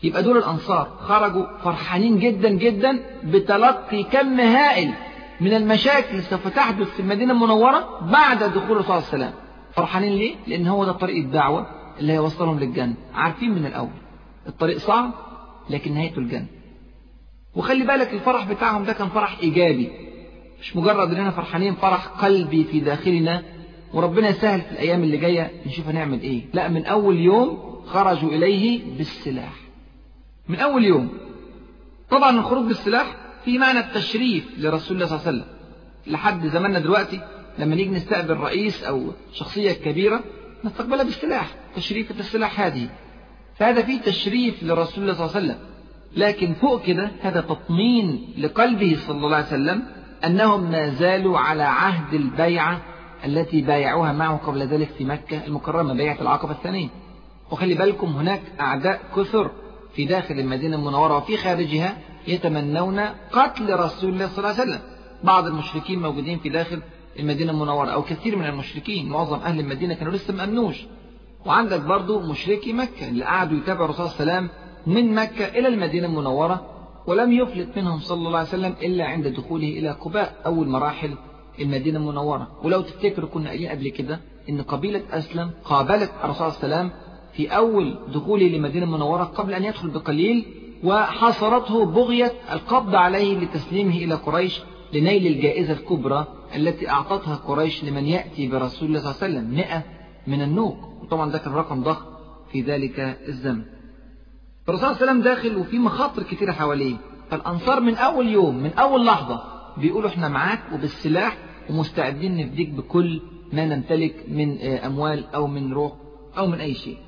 [0.03, 4.93] يبقى دول الأنصار خرجوا فرحانين جدا جدا بتلقي كم هائل
[5.41, 9.33] من المشاكل اللي سوف تحدث في المدينة المنورة بعد دخول الرسول صلى الله عليه وسلم.
[9.73, 11.67] فرحانين ليه؟ لأن هو ده طريق الدعوة.
[12.01, 12.95] اللي هيوصلهم للجنة.
[13.15, 13.91] عارفين من الأول.
[14.47, 15.13] الطريق صعب
[15.71, 16.47] لكن نهايته الجنة.
[17.55, 19.91] وخلي بالك الفرح بتاعهم ده كان فرح إيجابي.
[20.61, 23.43] مش مجرد إننا فرحانين فرح قلبي في داخلنا.
[23.95, 26.43] وربنا يسهل في الأيام اللي جاية نشوف هنعمل إيه.
[26.55, 29.53] لا من أول يوم خرجوا إليه بالسلاح.
[30.49, 31.09] من أول يوم.
[32.11, 35.57] طبعا الخروج بالسلاح في معنى التشريف لرسول الله صلى الله عليه وسلم.
[36.07, 37.21] لحد زماننا دلوقتي
[37.59, 40.21] لما نيجي نستقبل رئيس أو شخصية كبيرة
[40.65, 42.89] نستقبلها بالسلاح تشريفة السلاح هذه.
[43.57, 45.59] فهذا فيه تشريف لرسول الله صلى الله عليه وسلم.
[46.17, 49.83] لكن فوق كده هذا تطمين لقلبه صلى الله عليه وسلم
[50.25, 52.81] أنهم ما زالوا على عهد البيعة
[53.25, 56.89] التي بايعوها معه قبل ذلك في مكة المكرمة بيعة العقبة الثانية.
[57.51, 59.51] وخلي بالكم هناك أعداء كثر
[59.95, 61.97] في داخل المدينة المنورة وفي خارجها
[62.27, 63.01] يتمنون
[63.33, 64.81] قتل رسول الله صلى الله عليه وسلم.
[65.25, 66.83] بعض المشركين موجودين في داخل
[67.21, 70.87] المدينة المنورة أو كثير من المشركين معظم أهل المدينة كانوا لسه مأمنوش
[71.47, 74.51] وعندك برضو مشركي مكة اللي قعدوا يتابعوا الرسول صلى الله عليه وسلم
[74.95, 76.67] من مكة إلى المدينة المنورة
[77.07, 81.15] ولم يفلت منهم صلى الله عليه وسلم إلا عند دخوله إلى قباء أول مراحل
[81.61, 82.49] المدينة المنورة.
[82.65, 86.91] ولو تفتكروا كنا قايلين قبل كده إن قبيلة أسلم قابلت الرسول صلى الله عليه وسلم
[87.33, 90.45] في أول دخوله للمدينة المنورة قبل أن يدخل بقليل
[90.85, 94.61] وحاصرته بغية القبض عليه لتسليمه إلى قريش
[94.93, 96.27] لنيل الجائزة الكبرى
[96.57, 99.83] التي أعطتها قريش لمن يأتي برسول الله صلى الله عليه وسلم مئة
[100.27, 100.77] من النوق.
[101.03, 102.07] وطبعا ده كان رقم ضخم
[102.53, 103.63] في ذلك الزمن.
[104.69, 106.97] الرسول صلى الله عليه وسلم داخل وفي مخاطر كثيرة حواليه.
[107.31, 109.43] فالأنصار من أول يوم من أول لحظة
[109.77, 111.39] بيقولوا إحنا معاك وبالسلاح
[111.71, 113.21] ومستعدين نفديك بكل
[113.53, 115.93] ما نمتلك من أموال أو من روح
[116.39, 116.99] أو من أي شيء.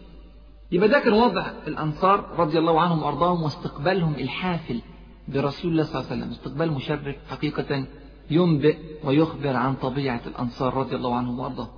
[0.72, 4.80] يبقى ده كان وضع الأنصار رضي الله عنهم وأرضاهم واستقبالهم الحافل.
[5.28, 6.30] برسول الله صلى الله عليه وسلم.
[6.30, 7.86] استقبال مشرف حقيقة
[8.30, 11.70] ينبئ ويخبر عن طبيعة الأنصار رضي الله عنهم وأرضاهم.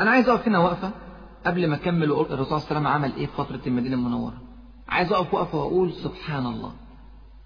[0.00, 0.90] أنا عايز أقف هنا وقفة
[1.46, 2.10] قبل ما أكمل.
[2.10, 4.42] وأقول الرسول صلى الله عليه وسلم عمل إيه في فترة المدينة المنورة؟
[4.88, 6.72] عايز أقف وقفة وأقول سبحان الله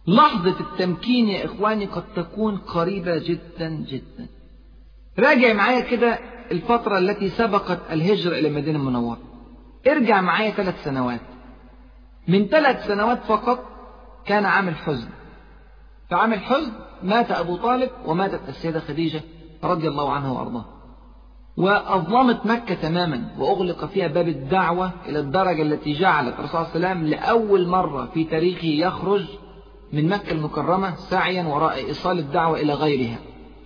[0.06, 4.28] لحظة التمكين يا إخواني قد تكون قريبة جدا جدا.
[5.18, 6.18] راجع معايا كده
[6.52, 9.18] الفترة التي سبقت الهجرة إلى المدينة المنورة.
[9.88, 11.20] ارجع معايا ثلاث سنوات.
[12.28, 13.64] من ثلاث سنوات فقط
[14.24, 15.08] كان عام الحزن
[16.08, 19.20] في عام الحزن مات أبو طالب وماتت السيدة خديجة
[19.64, 20.66] رضي الله عنها وأرضاها.
[21.56, 27.00] وأظلمت مكة تماما وأغلق فيها باب الدعوة إلى الدرجة التي جعلت الرسول صلى الله عليه
[27.00, 29.24] وسلم لأول مرة في تاريخه يخرج
[29.92, 33.18] من مكة المكرمة سعيا وراء إيصال الدعوة إلى غيرها.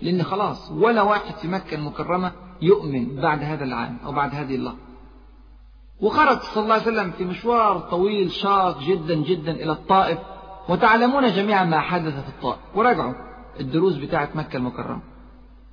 [0.03, 4.79] لأن خلاص ولا واحد في مكة المكرمة يؤمن بعد هذا العام أو بعد هذه اللحظة
[6.01, 10.19] وخرج صلى الله عليه وسلم في مشوار طويل شاق جدا جدا إلى الطائف.
[10.68, 12.59] وتعلمون جميعا ما حدث في الطائف.
[12.75, 13.14] وراجعوا.
[13.61, 15.03] الدروس بتاعة مكة المكرمة.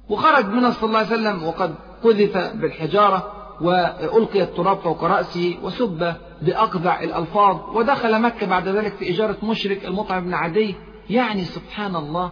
[0.09, 7.03] وخرج منها صلى الله عليه وسلم وقد قذف بالحجارة وألقي التراب فوق رأسه وسب بأقذع
[7.03, 10.75] الألفاظ ودخل مكة بعد ذلك في إجارة مشرك المطعم بن عدي.
[11.09, 12.31] يعني سبحان الله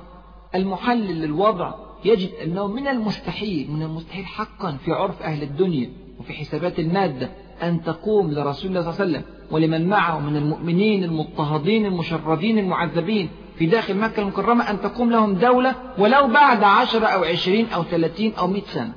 [0.55, 1.73] المحلل للوضع
[2.05, 5.89] يجد أنه من المستحيل من المستحيل حقا في عرف أهل الدنيا
[6.19, 7.29] وفي حسابات المادة
[7.63, 9.36] أن تقوم لرسول الله صلى الله عليه وسلم.
[9.51, 15.75] ولمن معه من المؤمنين المضطهدين المشردين المعذبين في داخل مكة المكرمة أن تقوم لهم دولة
[15.97, 18.93] ولو بعد عشرة أو عشرين أو ثلاثين أو مئة سنة.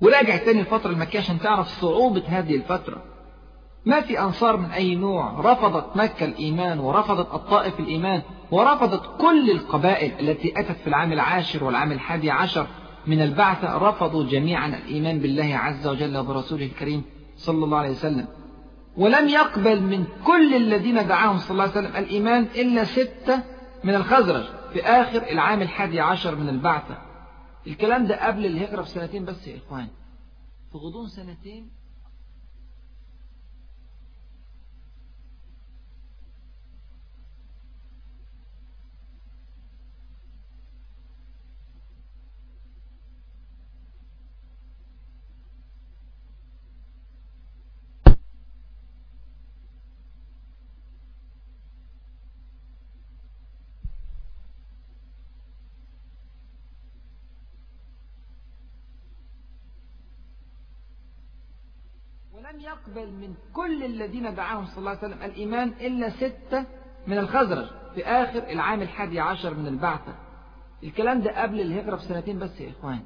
[0.00, 3.02] وراجع تاني الفترة المكية عشان تعرف صعوبة هذه الفترة.
[3.86, 10.28] ما في أنصار من أي نوع رفضت مكة الإيمان ورفضت الطائف الإيمان ورفضت كل القبائل
[10.28, 12.66] التي أتت في العام العاشر والعام الحادي عشر
[13.06, 17.02] من البعثة رفضوا جميعا الإيمان بالله عز وجل وبرسوله الكريم
[17.36, 18.26] صلى الله عليه وسلم.
[18.96, 23.42] ولم يقبل من كل الذين دعاهم صلى الله عليه وسلم الإيمان إلا ستة
[23.84, 26.98] من الخزرج في آخر العام الحادي عشر من البعثة.
[27.66, 29.88] الكلام ده قبل الهجرة بسنتين بس يا إخوان
[30.72, 31.70] في غضون سنتين
[62.50, 66.64] ولم يقبل من كل الذين دعاهم صلى الله عليه وسلم الإيمان إلا ستة
[67.06, 70.14] من الخزرج في آخر العام الحادي عشر من البعثة.
[70.84, 73.00] الكلام ده قبل الهجرة بسنتين بس يا إخوان.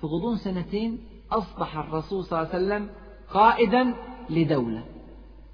[0.00, 0.98] في غضون سنتين
[1.32, 2.90] أصبح الرسول صلى الله عليه وسلم
[3.30, 3.94] قائدا
[4.30, 4.84] لدولة.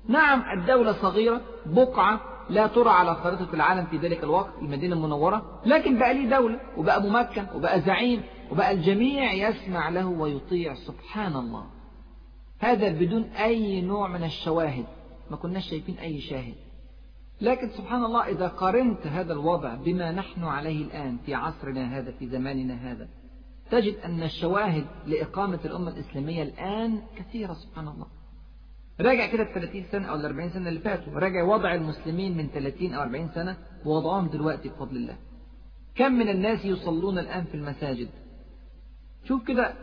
[0.08, 5.98] نعم الدولة صغيرة بقعة لا ترى على خريطة العالم في ذلك الوقت المدينة المنورة لكن
[5.98, 10.74] بقى ليه دولة وبقى ممكن وبقى زعيم وبقى الجميع يسمع له ويطيع.
[10.74, 11.66] سبحان الله.
[12.64, 14.84] هذا بدون أي نوع من الشواهد.
[15.30, 16.54] ما كناش شايفين أي شاهد.
[17.40, 22.28] لكن سبحان الله إذا قارنت هذا الوضع بما نحن عليه الآن في عصرنا هذا في
[22.28, 23.08] زماننا هذا
[23.70, 28.06] تجد أن الشواهد لإقامة الأمة الإسلامية الآن كثيرة سبحان الله.
[29.00, 32.46] راجع كده ال 30 سنة أو ال 40 سنة اللي فاتوا راجع وضع المسلمين من
[32.46, 35.16] 30 أو 40 سنة ووضعهم دلوقتي بفضل الله.
[35.94, 38.08] كم من الناس يصلون الآن في المساجد؟
[39.24, 39.74] شوف كده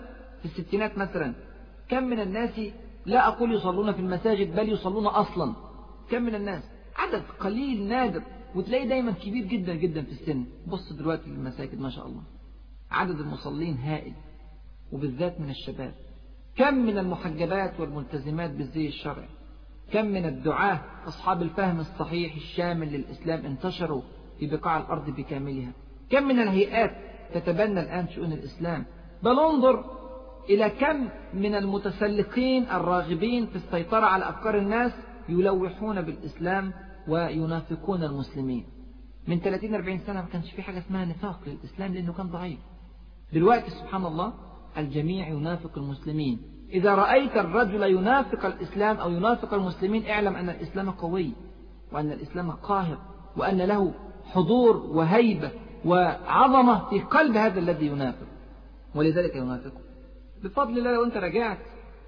[0.41, 1.34] في الستينات مثلا
[1.92, 2.62] كم من الناس
[3.06, 5.56] لا أقول يصلون في المساجد بل يصلون أصلا.
[6.10, 6.64] كم من الناس؟
[6.96, 8.24] عدد قليل نادر.
[8.56, 10.46] وتلاقيه دايما كبير جدا جدا في السن.
[10.68, 12.22] بص دلوقتي للمساجد ما شاء الله.
[12.92, 14.14] عدد المصلين هائل
[14.92, 15.94] وبالذات من الشباب.
[16.58, 19.30] كم من المحجبات والملتزمات بالزي الشرعي.
[19.94, 24.02] كم من الدعاة أصحاب الفهم الصحيح الشامل للإسلام انتشروا
[24.40, 25.72] في بقاع الأرض بكاملها.
[26.10, 26.92] كم من الهيئات
[27.34, 28.86] تتبنى الآن شؤون الإسلام.
[29.24, 30.01] بل انظر
[30.50, 34.92] إلى كم من المتسلقين الراغبين في السيطرة على أفكار الناس
[35.30, 36.74] يلوحون بالإسلام
[37.08, 38.66] وينافقون المسلمين.
[39.28, 42.60] من 30-40 سنة ما كانش في حاجة اسمها نفاق للإسلام لأنه كان ضعيف.
[43.34, 44.34] دلوقتي سبحان الله
[44.78, 46.40] الجميع ينافق المسلمين.
[46.70, 51.34] إذا رأيت الرجل ينافق الإسلام أو ينافق المسلمين اعلم أن الإسلام قوي
[51.92, 52.98] وأن الإسلام قاهر
[53.38, 53.94] وأن له
[54.26, 55.52] حضور وهيبة
[55.86, 58.28] وعظمة في قلب هذا الذي ينافق.
[58.96, 59.72] ولذلك ينافق.
[60.44, 61.58] بفضل الله لو أنت رجعت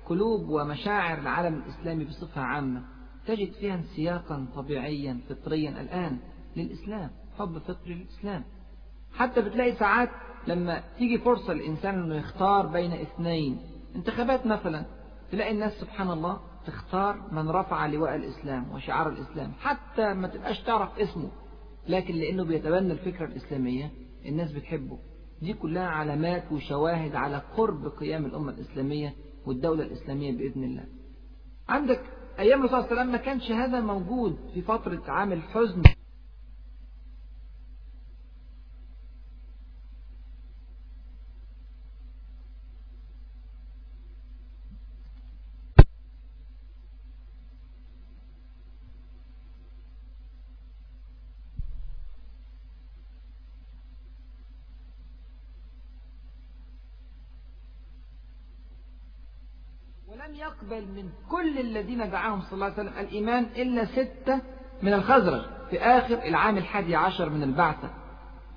[0.05, 2.81] قلوب ومشاعر العالم الإسلامي بصفة عامة
[3.27, 6.17] تجد فيها انسياقا طبيعيا فطريا الآن
[6.55, 8.43] للإسلام حب فطري للإسلام.
[9.15, 10.09] حتى بتلاقي ساعات
[10.47, 13.57] لما تيجي فرصة للإنسان أنه يختار بين اثنين.
[13.95, 14.85] انتخابات مثلا
[15.31, 20.99] تلاقي الناس سبحان الله تختار من رفع لواء الإسلام وشعار الإسلام حتى ما تبقاش تعرف
[20.99, 21.31] اسمه.
[21.87, 23.91] لكن لأنه بيتبنى الفكرة الإسلامية
[24.25, 24.99] الناس بتحبه.
[25.43, 29.13] دي كلها علامات وشواهد على قرب قيام الأمة الإسلامية
[29.45, 30.85] والدولة الإسلامية بإذن الله.
[31.69, 32.01] عندك
[32.39, 35.81] أيام الرسول صلى الله عليه وسلم ما كانش هذا موجود في فترة عام الحزن
[60.23, 64.41] ولم يقبل من كل الذين دعاهم صلى الله عليه وسلم الإيمان إلا ستة
[64.83, 67.89] من الخزرج في آخر العام الحادي عشر من البعثة.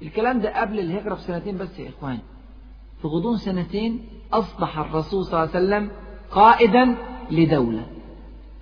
[0.03, 2.19] الكلام ده قبل الهجرة بسنتين بس يا إخوان.
[3.03, 5.91] في غضون سنتين أصبح الرسول صلى الله عليه وسلم
[6.31, 6.97] قائدا
[7.31, 7.87] لدولة.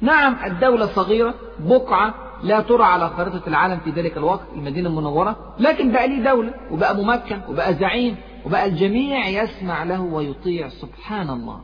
[0.00, 5.92] نعم الدولة صغيرة بقعة لا ترى على خريطة العالم في ذلك الوقت المدينة المنورة لكن
[5.92, 10.68] بقى ليه دولة وبقى ممكن وبقى زعيم وبقى الجميع يسمع له ويطيع.
[10.68, 11.60] سبحان الله.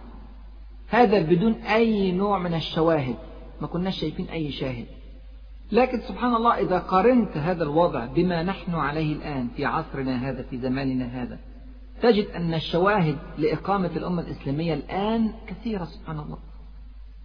[0.91, 3.17] هذا بدون أي نوع من الشواهد.
[3.61, 4.87] ما كناش شايفين أي شاهد.
[5.73, 10.59] لكن سبحان الله إذا قارنت هذا الوضع بما نحن عليه الآن في عصرنا هذا في
[10.59, 11.39] زماننا هذا
[12.03, 16.39] تجد أن الشواهد لإقامة الأمة الإسلامية الآن كثيرة سبحان الله.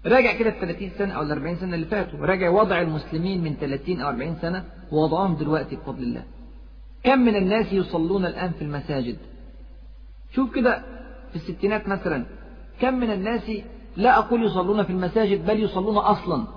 [0.05, 3.53] راجع كده ال 30 سنة أو ال 40 سنة اللي فاتوا راجع وضع المسلمين من
[3.53, 6.23] 30 أو 40 سنة ووضعهم دلوقتي بفضل الله.
[7.03, 9.17] كم من الناس يصلون الآن في المساجد؟
[10.31, 10.83] شوف كده
[11.29, 12.25] في الستينات مثلا
[12.82, 13.51] كم من الناس
[13.97, 16.47] لا أقول يصلون في المساجد بل يصلون أصلا.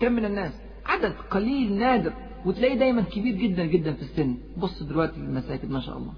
[0.00, 0.52] كم من الناس؟
[0.86, 2.12] عدد قليل نادر.
[2.44, 4.36] وتلاقيه دايما كبير جدا جدا في السن.
[4.56, 6.12] بص دلوقتي المساجد ما شاء الله.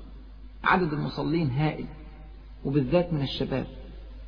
[0.65, 1.87] عدد المصلين هائل
[2.65, 3.67] وبالذات من الشباب.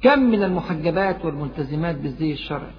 [0.03, 2.73] كم من المحجبات والملتزمات بالزي الشرعي.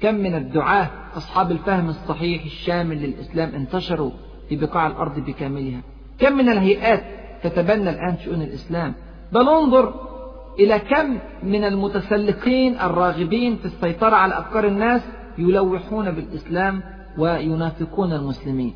[0.00, 4.10] كم من الدعاة أصحاب الفهم الصحيح الشامل للإسلام انتشروا
[4.48, 5.80] في بقاع الأرض بكاملها.
[6.18, 7.04] كم من الهيئات
[7.42, 8.94] تتبنى الآن شؤون الإسلام.
[9.32, 10.11] بل انظر
[10.58, 15.02] إلى كم من المتسلقين الراغبين في السيطرة على أفكار الناس
[15.38, 16.82] يلوحون بالإسلام
[17.18, 18.74] وينافقون المسلمين.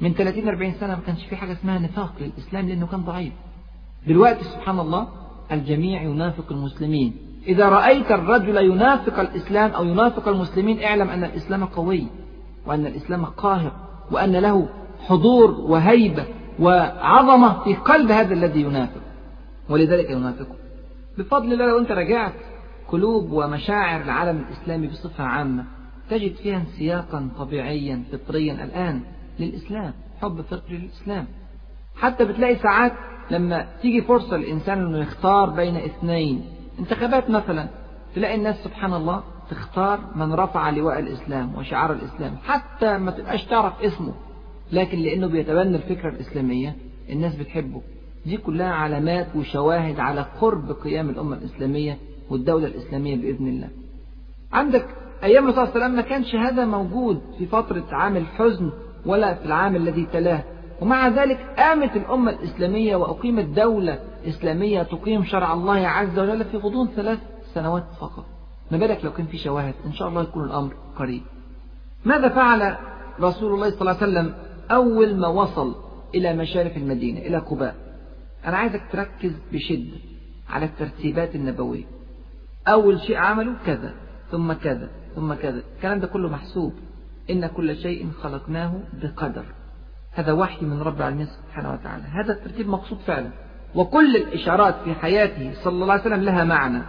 [0.00, 3.32] من 30-40 سنة ما كانش في حاجة اسمها نفاق للإسلام لأنه كان ضعيف.
[4.06, 5.08] دلوقتي سبحان الله
[5.52, 7.16] الجميع ينافق المسلمين.
[7.46, 12.06] إذا رأيت الرجل ينافق الإسلام أو ينافق المسلمين اعلم أن الإسلام قوي
[12.66, 13.72] وأن الإسلام قاهر
[14.10, 14.68] وأن له
[15.08, 16.24] حضور وهيبة
[16.60, 19.00] وعظمة في قلب هذا الذي ينافق.
[19.68, 20.65] ولذلك ينافقه
[21.18, 22.32] بفضل الله لو أنت رجعت
[22.88, 25.64] قلوب ومشاعر العالم الإسلامي بصفة عامة
[26.10, 29.00] تجد فيها انسياقا طبيعيا فطريا الآن
[29.38, 29.92] للإسلام
[30.22, 31.26] حب فطري للإسلام
[31.96, 32.92] حتى بتلاقي ساعات
[33.30, 36.44] لما تيجي فرصة للإنسان أنه يختار بين اثنين.
[36.78, 37.68] انتخابات مثلا
[38.14, 43.82] تلاقي الناس سبحان الله تختار من رفع لواء الإسلام وشعار الإسلام حتى ما تبقاش تعرف
[43.82, 44.14] اسمه.
[44.72, 46.76] لكن لأنه بيتبنى الفكرة الإسلامية
[47.10, 47.82] الناس بتحبه.
[48.26, 51.98] دي كلها علامات وشواهد على قرب قيام الأمة الإسلامية
[52.30, 53.68] والدولة الإسلامية بإذن الله.
[54.52, 54.86] عندك
[55.22, 58.70] أيام الرسول صلى الله عليه وسلم ما كانش هذا موجود في فترة عام الحزن
[59.06, 60.44] ولا في العام الذي تلاه.
[60.80, 63.98] ومع ذلك قامت الأمة الإسلامية وأقيمت دولة
[64.28, 67.18] إسلامية تقيم شرع الله عز وجل في غضون ثلاث
[67.54, 68.24] سنوات فقط.
[68.70, 71.22] ما بالك لو كان في شواهد؟ إن شاء الله يكون الأمر قريب.
[72.04, 72.76] ماذا فعل
[73.20, 74.34] رسول الله صلى الله عليه وسلم
[74.70, 75.74] أول ما وصل
[76.14, 77.85] إلى مشارف المدينة إلى قباء
[78.46, 79.98] أنا عايزك تركز بشدة
[80.50, 81.84] على الترتيبات النبوية.
[82.68, 83.94] أول شيء عمله كذا
[84.30, 85.62] ثم كذا ثم كذا.
[85.76, 86.74] الكلام ده كله محسوب.
[87.30, 89.44] إن كل شيء خلقناه بقدر.
[90.12, 92.02] هذا وحي من رب العالمين سبحانه وتعالى.
[92.02, 93.28] هذا الترتيب مقصود فعلا.
[93.74, 96.82] وكل الإشارات في حياته صلى الله عليه وسلم لها معنى.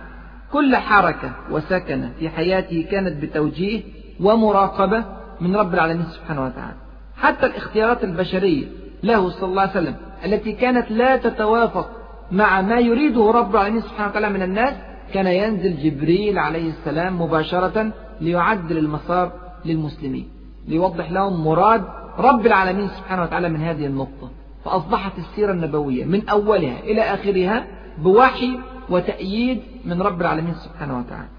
[0.51, 3.84] كل حركة وسكنة في حياته كانت بتوجيه
[4.20, 5.05] ومراقبة
[5.41, 6.78] من رب العالمين سبحانه وتعالى.
[7.16, 8.68] حتى الاختيارات البشرية
[9.03, 9.95] له صلى الله عليه وسلم.
[10.26, 11.89] التي كانت لا تتوافق
[12.32, 14.74] مع ما يريده رب العالمين سبحانه وتعالى من الناس
[15.13, 17.91] كان ينزل جبريل عليه السلام مباشرة
[18.22, 19.32] ليعدل المسار
[19.65, 20.30] للمسلمين
[20.68, 21.84] ليوضح لهم مراد
[22.18, 24.32] رب العالمين سبحانه وتعالى من هذه النقطة.
[24.65, 28.59] فأصبحت السيرة النبوية من أولها إلى آخرها بوحي
[28.89, 31.30] وتأييد من رب العالمين سبحانه وتعالى.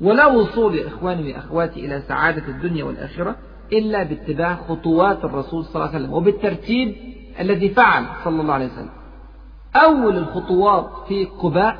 [0.00, 3.36] ولا وصول يا إخواني وأخواتي إلى سعادة الدنيا والآخرة
[3.72, 6.94] إلا باتباع خطوات الرسول صلى الله عليه وسلم وبالترتيب
[7.40, 8.90] الذي فعل صلى الله عليه وسلم.
[9.76, 11.76] أول الخطوات في قباء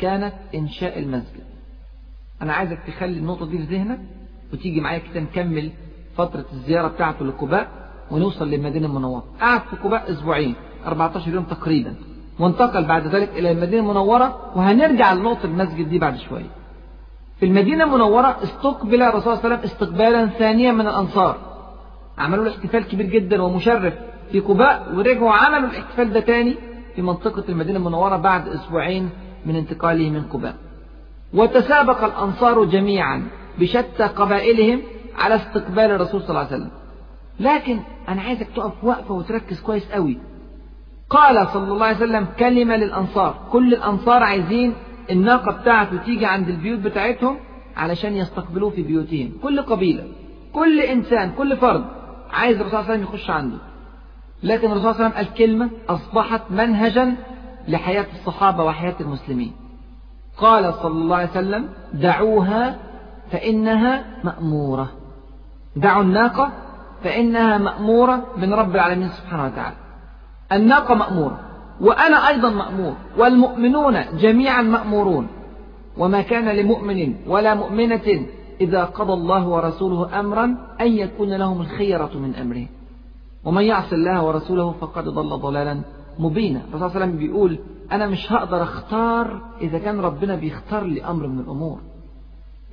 [0.00, 1.44] كانت إنشاء المسجد.
[2.42, 4.00] أنا عايزك تخلي النقطة دي في ذهنك
[4.52, 5.70] وتيجي معايا كده نكمل
[6.16, 7.68] فترة الزيارة بتاعته لقباء
[8.10, 9.24] ونوصل للمدينة المنورة.
[9.40, 10.54] قعد في قباء أسبوعين
[10.86, 11.94] 14 يوم تقريبا.
[12.38, 16.50] وانتقل بعد ذلك إلى المدينة المنورة وهنرجع لنقطة المسجد دي بعد شوية.
[17.40, 21.36] في المدينة المنورة استقبل الرسول صلى الله عليه وسلم استقبالا ثانيا من الأنصار.
[22.18, 23.94] عملوا له احتفال كبير جدا ومشرف.
[24.32, 26.56] في قباء ورجعوا عملوا الاحتفال ده تاني
[26.94, 29.10] في منطقة المدينة المنورة بعد أسبوعين
[29.46, 30.56] من انتقاله من قباء
[31.34, 33.28] وتسابق الأنصار جميعا
[33.58, 34.80] بشتى قبائلهم
[35.18, 36.70] على استقبال الرسول صلى الله عليه وسلم.
[37.40, 40.18] لكن أنا عايزك تقف وقفة وتركز كويس قوي.
[41.10, 43.34] قال صلى الله عليه وسلم كلمة للأنصار.
[43.52, 44.74] كل الأنصار عايزين
[45.10, 47.36] الناقة بتاعته تيجي عند البيوت بتاعتهم
[47.76, 49.32] علشان يستقبلوه في بيوتهم.
[49.42, 50.04] كل قبيلة
[50.52, 51.84] كل إنسان كل فرد
[52.30, 53.71] عايز الرسول صلى الله عليه وسلم يخش عنده.
[54.42, 57.14] لكن الرسول صلى الله عليه وسلم الكلمة أصبحت منهجا
[57.68, 59.52] لحياة الصحابة وحياة المسلمين.
[60.38, 62.76] قال صلى الله عليه وسلم دعوها
[63.30, 64.88] فإنها مأمورة.
[65.76, 66.52] دعوا الناقة
[67.04, 69.76] فإنها مأمورة من رب العالمين سبحانه وتعالى.
[70.52, 71.40] الناقة مأمورة
[71.80, 75.28] وأنا أيضا مأمور والمؤمنون جميعا مأمورون.
[75.98, 78.26] وما كان لمؤمن ولا مؤمنة
[78.60, 80.44] إذا قضى الله ورسوله أمرا
[80.80, 82.66] أن يكون لهم الخيرة من أمره
[83.44, 85.80] ومن يعص الله ورسوله فقد ضل ضلالا
[86.18, 86.60] مبينا.
[86.60, 87.58] الرسول صلى الله عليه وسلم بيقول
[87.92, 91.78] أنا مش هقدر أختار إذا كان ربنا بيختار لي أمر من الأمور.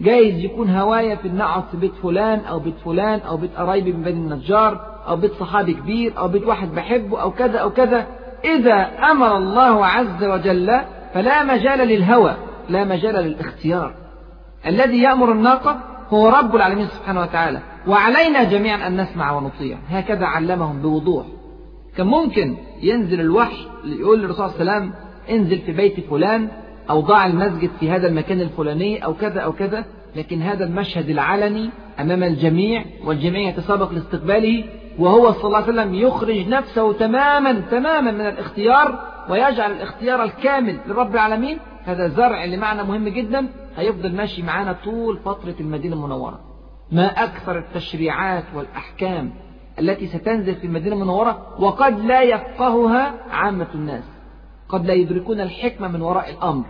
[0.02, 4.04] جايز يكون هوايا في النقعد في بيت فلان أو بيت فلان أو بيت قرايبي من
[4.04, 8.08] بني النجار أو بيت صحابي كبير أو بيت واحد بحبه أو كذا أو كذا.
[8.46, 8.76] إذا
[9.12, 10.82] أمر الله عز وجل
[11.14, 12.36] فلا مجال للهوى
[12.70, 13.94] لا مجال للاختيار.
[14.66, 17.60] الذي يأمر الناقة هو رب العالمين سبحانه وتعالى.
[17.88, 19.78] وعلينا جميعا أن نسمع ونطيع.
[19.90, 21.26] هكذا علمهم بوضوح.
[21.98, 24.94] كان ممكن ينزل الوحي يقول للرسول صلى الله عليه وسلم
[25.30, 26.50] انزل في بيت فلان
[26.90, 31.70] أو ضع المسجد في هذا المكان الفلاني أو كذا أو كذا لكن هذا المشهد العلني
[32.00, 34.64] أمام الجميع والجميع يتسابق لاستقباله
[35.00, 39.00] وهو صلى الله عليه وسلم يخرج نفسه تماما تماما من الاختيار
[39.30, 41.58] ويجعل الاختيار الكامل لرب العالمين.
[41.86, 43.48] هذا زرع لمعنى مهم جدا.
[43.78, 46.49] هيفضل ماشي معانا طول فترة المدينة المنورة.
[46.92, 49.32] ما أكثر التشريعات والأحكام
[49.80, 54.04] التي ستنزل في المدينة المنورة وقد لا يفقهها عامة الناس.
[54.70, 56.66] قد لا يدركون الحكمة من وراء الأمر.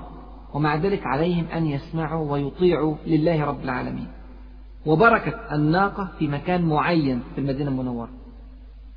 [0.54, 4.08] ومع ذلك عليهم أن يسمعوا ويطيعوا لله رب العالمين.
[4.86, 8.10] وبركة الناقة في مكان معين في المدينة المنورة.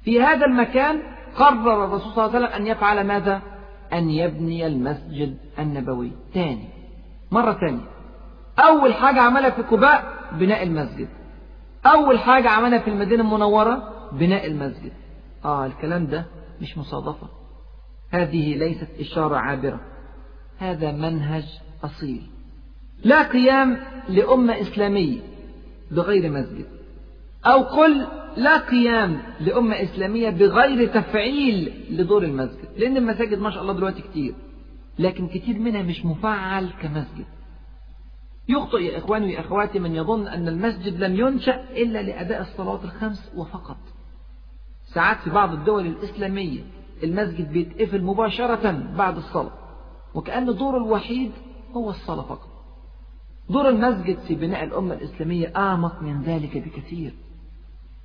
[0.04, 1.02] في هذا المكان
[1.36, 3.42] قرر الرسول صلى الله عليه وسلم أن يفعل ماذا؟
[3.92, 6.12] أن يبني المسجد النبوي.
[6.34, 6.68] تاني.
[7.30, 7.91] مرة ثانية
[8.62, 11.08] أول حاجة عملها في قباء بناء المسجد.
[11.86, 14.92] أول حاجة عملها في المدينة المنورة بناء المسجد.
[15.44, 16.24] آه الكلام ده
[16.60, 17.28] مش مصادفة.
[18.10, 19.80] هذه ليست إشارة عابرة.
[20.58, 21.44] هذا منهج
[21.84, 22.22] أصيل.
[23.04, 25.20] لا قيام لأمة إسلامية
[25.90, 26.66] بغير مسجد.
[27.46, 28.06] أو قل
[28.36, 32.68] لا قيام لأمة إسلامية بغير تفعيل لدور المسجد.
[32.76, 34.34] لأن المساجد ما شاء الله دلوقتي كتير.
[34.98, 37.24] لكن كتير منها مش مفعل كمسجد.
[38.48, 43.76] يخطئ يا إخواني وأخواتي من يظن أن المسجد لم ينشأ إلا لأداء الصلوات الخمس وفقط.
[44.84, 46.60] ساعات في بعض الدول الإسلامية
[47.02, 49.52] المسجد بيتقفل مباشرة بعد الصلاة
[50.14, 51.32] وكأن دوره الوحيد
[51.74, 52.48] هو الصلاة فقط.
[53.50, 57.14] دور المسجد في بناء الأمة الإسلامية أعمق من ذلك بكثير.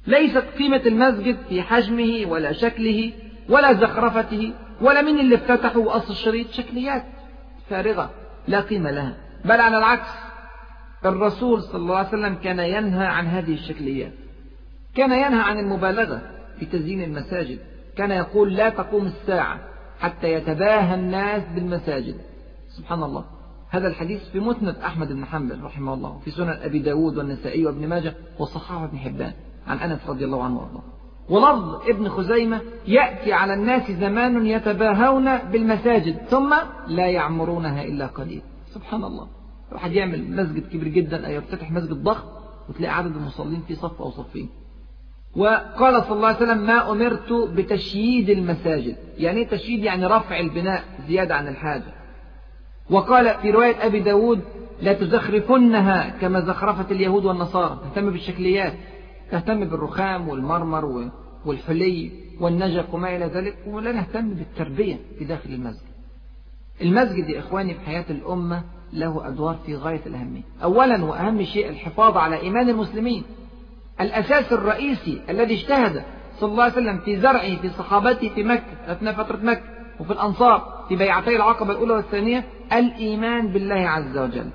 [0.08, 3.14] ليست قيمة المسجد في حجمه ولا شكله
[3.50, 7.06] ولا زخرفته ولا من اللي افتتحه وأصل الشريط شكليات
[7.70, 8.12] فارغة
[8.48, 9.18] لا قيمة لها.
[9.46, 10.27] بل على العكس
[11.06, 14.14] الرسول صلى الله عليه وسلم كان ينهى عن هذه الشكليات.
[14.96, 16.22] كان ينهى عن المبالغة
[16.60, 17.60] في تزيين المساجد.
[17.98, 19.60] كان يقول لا تقوم الساعة
[20.00, 22.16] حتى يتباهى الناس بالمساجد.
[22.78, 23.26] سبحان الله.
[23.70, 27.88] هذا الحديث في مسند أحمد بن حنبل رحمه الله وفي سنن أبي داود والنسائي وابن
[27.88, 29.34] ماجه وصححه ابن حبان
[29.68, 30.84] عن أنس رضي الله عنه وأرضاه.
[31.30, 36.56] ولفظ ابن خزيمة يأتي على الناس زمان يتباهون بالمساجد ثم
[36.88, 38.42] لا يعمرونها إلا قليل.
[38.74, 39.28] سبحان الله.
[39.72, 42.28] واحد يعمل مسجد كبير جدا أو يفتتح مسجد ضخم
[42.70, 44.50] وتلاقي عدد المصلين فيه صف أو صفين.
[45.36, 48.96] وقال صلى الله عليه وسلم ما أمرت بتشييد المساجد.
[49.18, 51.94] يعني إيه تشييد؟ يعني رفع البناء زيادة عن الحاجة.
[52.90, 54.42] وقال في رواية أبي داود
[54.82, 57.80] لا تزخرفنها كما زخرفت اليهود والنصارى.
[57.84, 58.74] تهتم بالشكليات
[59.32, 61.12] تهتم بالرخام والمرمر
[61.46, 65.88] والحلي والنجف وما إلى ذلك ولا نهتم بالتربية في داخل المسجد.
[66.82, 68.64] المسجد يا إخواني في حياة الأمة
[68.94, 73.24] له أدوار في غاية الأهمية أولا وأهم شيء الحفاظ على إيمان المسلمين.
[74.02, 76.04] الأساس الرئيسي الذي اجتهد
[76.40, 79.64] صلى الله عليه وسلم في زرعه في صحابته في مكة أثناء فترة مكة
[80.00, 84.50] وفي الأنصار في بيعتي العقبة الأولى والثانية الإيمان بالله عز وجل.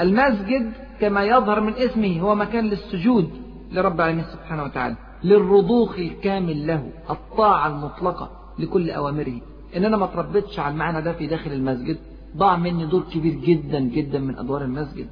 [0.00, 3.30] المسجد كما يظهر من اسمه هو مكان للسجود
[3.72, 9.40] لرب العالمين سبحانه وتعالى للرضوخ الكامل له الطاعة المطلقة لكل أوامره.
[9.76, 11.98] إن أنا ما تربيتش على المعنى ده في داخل المسجد.
[12.36, 15.08] ضاع مني دور كبير جدا جدا من أدوار المسجد.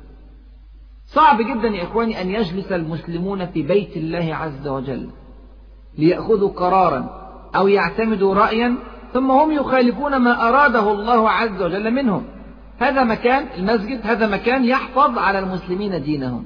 [1.06, 5.10] صعب جدا يا إخواني أن يجلس المسلمون في بيت الله عز وجل
[5.98, 8.74] ليأخذوا قرارا أو يعتمدوا رأيا
[9.12, 12.24] ثم هم يخالفون ما أراده الله عز وجل منهم.
[12.78, 16.44] هذا مكان المسجد هذا مكان يحفظ على المسلمين دينهم.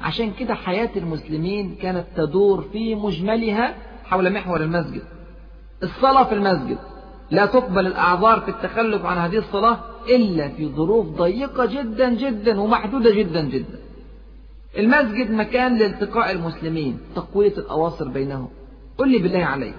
[0.00, 5.02] عشان كده حياة المسلمين كانت تدور في مجملها حول محور المسجد.
[5.82, 6.78] الصلاة في المسجد.
[7.30, 9.78] لا تقبل الأعذار في التخلف عن هذه الصلاة
[10.08, 13.78] إلا في ظروف ضيقة جدا جدا ومحدودة جدا جدا.
[14.78, 18.48] المسجد مكان لالتقاء المسلمين تقوية الأواصر بينهم.
[18.98, 19.74] قل لي بالله عليك.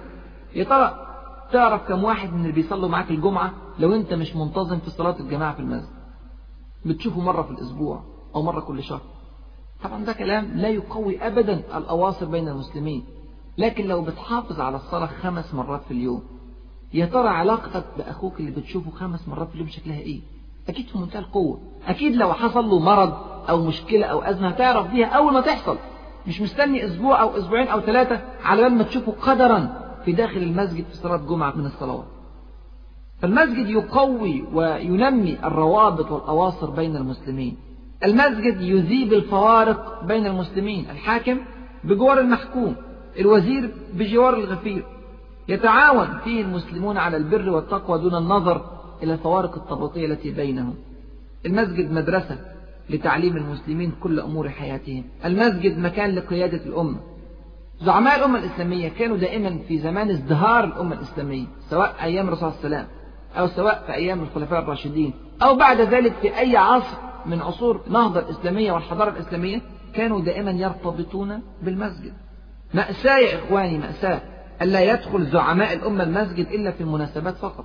[0.54, 1.06] يا ترى
[1.52, 5.54] تعرف كم واحد من اللي بيصلوا معاك الجمعة لو أنت مش منتظم في صلاة الجماعة
[5.54, 5.88] في المسجد؟
[6.86, 8.02] بتشوفه مرة في الأسبوع
[8.34, 9.00] أو مرة كل شهر.
[9.84, 13.04] طبعا ده كلام لا يقوي أبدا الأواصر بين المسلمين.
[13.58, 16.22] لكن لو بتحافظ على الصلاة خمس مرات في اليوم
[16.94, 20.20] يا ترى علاقتك بأخوك اللي بتشوفه خمس مرات في اليوم شكلها إيه؟
[20.68, 21.60] أكيد في منتهى القوة.
[21.86, 23.14] أكيد لو حصل له مرض
[23.48, 25.76] أو مشكلة أو أزمة هتعرف بيها أول ما تحصل.
[26.26, 30.84] مش مستني أسبوع أو أسبوعين أو ثلاثة على بال ما تشوفه قدرا في داخل المسجد
[30.84, 32.06] في صلاة جمعة من الصلوات.
[33.22, 37.56] فالمسجد يقوي وينمي الروابط والأواصر بين المسلمين.
[38.04, 40.90] المسجد يذيب الفوارق بين المسلمين.
[40.90, 41.38] الحاكم
[41.84, 42.76] بجوار المحكوم
[43.18, 44.84] الوزير بجوار الغفير.
[45.52, 48.64] يتعاون فيه المسلمون على البر والتقوى دون النظر
[49.02, 50.74] إلى الفوارق الطبقية التي بينهم.
[51.46, 52.38] المسجد مدرسة
[52.90, 55.04] لتعليم المسلمين كل أمور حياتهم.
[55.24, 56.96] المسجد مكان لقيادة الأمة.
[57.80, 62.76] زعماء الأمة الإسلامية كانوا دائما في زمان ازدهار الأمة الإسلامية سواء أيام الرسول صلى الله
[62.76, 63.02] عليه وسلم
[63.36, 66.96] أو سواء في أيام الخلفاء الراشدين أو بعد ذلك في أي عصر
[67.26, 69.60] من عصور النهضة الإسلامية والحضارة الإسلامية
[69.94, 72.12] كانوا دائما يرتبطون بالمسجد.
[72.74, 74.20] مأساة يا إخواني مأساة.
[74.62, 77.64] ألا يدخل زعماء الأمة المسجد إلا في المناسبات فقط.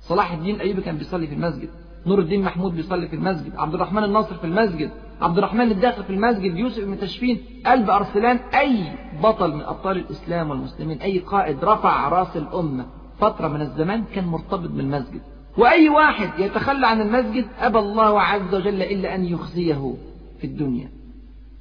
[0.00, 1.68] صلاح الدين الأيوبي كان بيصلي في المسجد.
[2.06, 3.56] نور الدين محمود بيصلي في المسجد.
[3.56, 4.90] عبد الرحمن الناصر في المسجد.
[5.20, 6.56] عبد الرحمن الداخل في المسجد.
[6.56, 8.36] يوسف بن تشفين قلب أرسلان.
[8.36, 12.86] أي بطل من أبطال الإسلام والمسلمين أي قائد رفع رأس الأمة
[13.18, 15.20] فترة من الزمان كان مرتبط بالمسجد.
[15.58, 19.94] وأي واحد يتخلى عن المسجد أبى الله عز وجل إلا أن يخزيه
[20.38, 20.90] في الدنيا.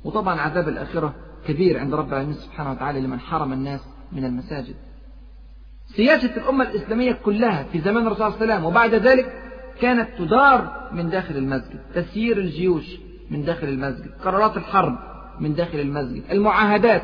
[0.04, 1.14] وطبعا عذاب الآخرة
[1.48, 4.76] كبير عند رب العالمين سبحانه وتعالى لمن حرم الناس من المساجد.
[5.96, 9.34] سياسة الأمة الإسلامية كلها في زمان الرسول صلى الله عليه وسلم وبعد ذلك
[9.82, 11.80] كانت تدار من داخل المسجد.
[11.94, 12.86] تسيير الجيوش
[13.32, 14.12] من داخل المسجد.
[14.24, 14.98] قرارات الحرب
[15.40, 16.24] من داخل المسجد.
[16.32, 17.04] المعاهدات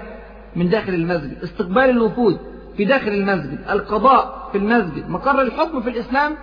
[0.56, 1.43] من داخل المسجد.
[1.43, 2.39] استقبال الوفود
[2.78, 3.60] في داخل المسجد.
[3.70, 5.10] القضاء في المسجد.
[5.10, 6.38] مقر الحكم في الإسلام.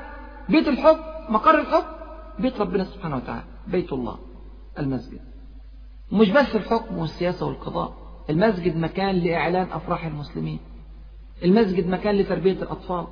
[0.48, 1.00] بيت الحكم.
[1.28, 1.92] مقر الحكم.
[2.38, 3.44] بيت ربنا سبحانه وتعالى.
[3.66, 4.18] بيت الله.
[4.78, 5.20] المسجد.
[6.12, 8.01] ومش بس الحكم والسياسة والقضاء.
[8.30, 10.58] المسجد مكان لإعلان أفراح المسلمين.
[11.44, 13.06] المسجد مكان لتربية الأطفال.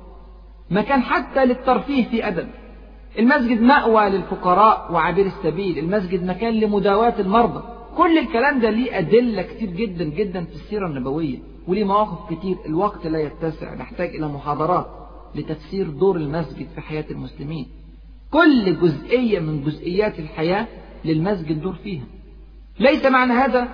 [0.69, 2.47] مكان حتى للترفيه في أدب.
[3.19, 5.79] المسجد مأوى للفقراء وعابر السبيل.
[5.79, 7.63] المسجد مكان لمداواة المرضى.
[7.97, 11.37] كل الكلام ده ليه أدلة كتير جدا جدا في السيرة النبوية
[11.67, 12.57] وليه مواقف كتير.
[12.65, 13.73] الوقت لا يتسع.
[13.75, 14.87] نحتاج إلى محاضرات
[15.35, 17.67] لتفسير دور المسجد في حياة المسلمين.
[18.31, 20.67] كل جزئية من جزئيات الحياة
[21.05, 22.03] للمسجد دور فيها.
[22.79, 23.67] ليس معنى هذا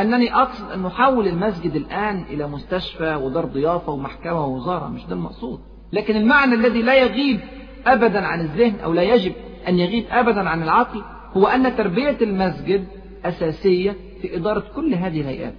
[0.00, 5.60] أنني أقصد أن نحول المسجد الآن إلى مستشفى ودار ضيافة ومحكمة ووزارة مش ده المقصود.
[5.92, 7.40] لكن المعنى الذي لا يغيب
[7.86, 9.32] أبدا عن الذهن أو لا يجب
[9.68, 11.02] أن يغيب أبدا عن العقل
[11.36, 12.86] هو أن تربية المسجد
[13.24, 15.54] أساسية في إدارة كل هذه الهيئات.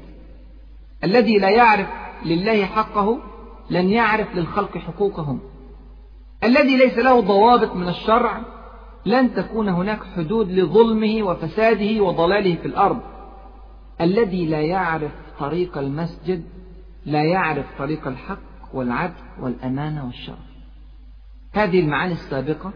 [1.04, 1.88] الذي لا يعرف
[2.26, 3.20] لله حقه
[3.70, 5.40] لن يعرف للخلق حقوقهم.
[6.44, 8.42] الذي ليس له ضوابط من الشرع
[9.06, 13.00] لن تكون هناك حدود لظلمه وفساده وضلاله في الأرض.
[14.02, 16.44] الذي لا يعرف طريق المسجد
[17.06, 18.40] لا يعرف طريق الحق
[18.74, 20.52] والعدل والأمانة والشرف.
[21.54, 22.74] هذه المعاني السابقة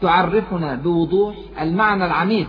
[0.00, 2.48] تعرفنا بوضوح المعنى العميق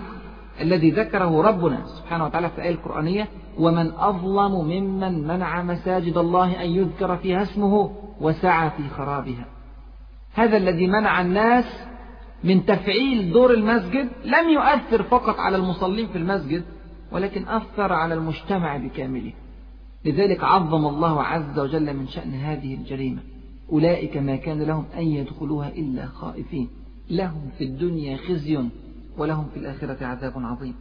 [0.62, 3.28] الذي ذكره ربنا سبحانه وتعالى في الآية القرآنية
[3.60, 7.92] ومن أظلم ممن منع مساجد الله أن يذكر فيها اسمه
[8.22, 9.46] وسعى في خرابها.
[10.34, 11.88] هذا الذي منع الناس
[12.44, 16.64] من تفعيل دور المسجد لم يؤثر فقط على المصلين في المسجد
[17.12, 19.34] ولكن أثر على المجتمع بكامله.
[20.06, 23.22] لذلك عظم الله عز وجل من شأن هذه الجريمة.
[23.72, 26.70] أولئك ما كان لهم أن يدخلوها إلا خائفين.
[27.10, 28.70] لهم في الدنيا خزي
[29.18, 30.76] ولهم في الآخرة عذاب عظيم.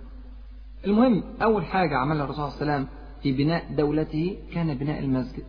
[0.87, 2.89] المهم أول حاجة عملها الرسول صلى الله عليه وسلم
[3.23, 5.45] في بناء دولته كان بناء المسجد.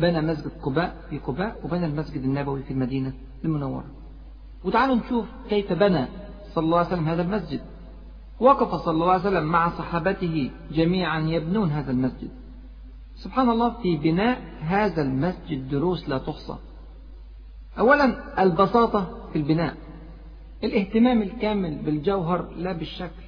[0.00, 3.12] بنى مسجد قباء في قباء وبنى المسجد النبوي في المدينة
[3.44, 3.84] المنورة.
[4.64, 6.06] وتعالوا نشوف كيف بنى
[6.54, 7.60] صلى الله عليه وسلم هذا المسجد.
[8.42, 12.30] وقف صلى الله عليه وسلم مع صحابته جميعا يبنون هذا المسجد.
[13.14, 16.56] سبحان الله في بناء هذا المسجد دروس لا تحصى.
[17.78, 19.76] أولا البساطة في البناء.
[20.64, 23.22] الاهتمام الكامل بالجوهر لا بالشكل.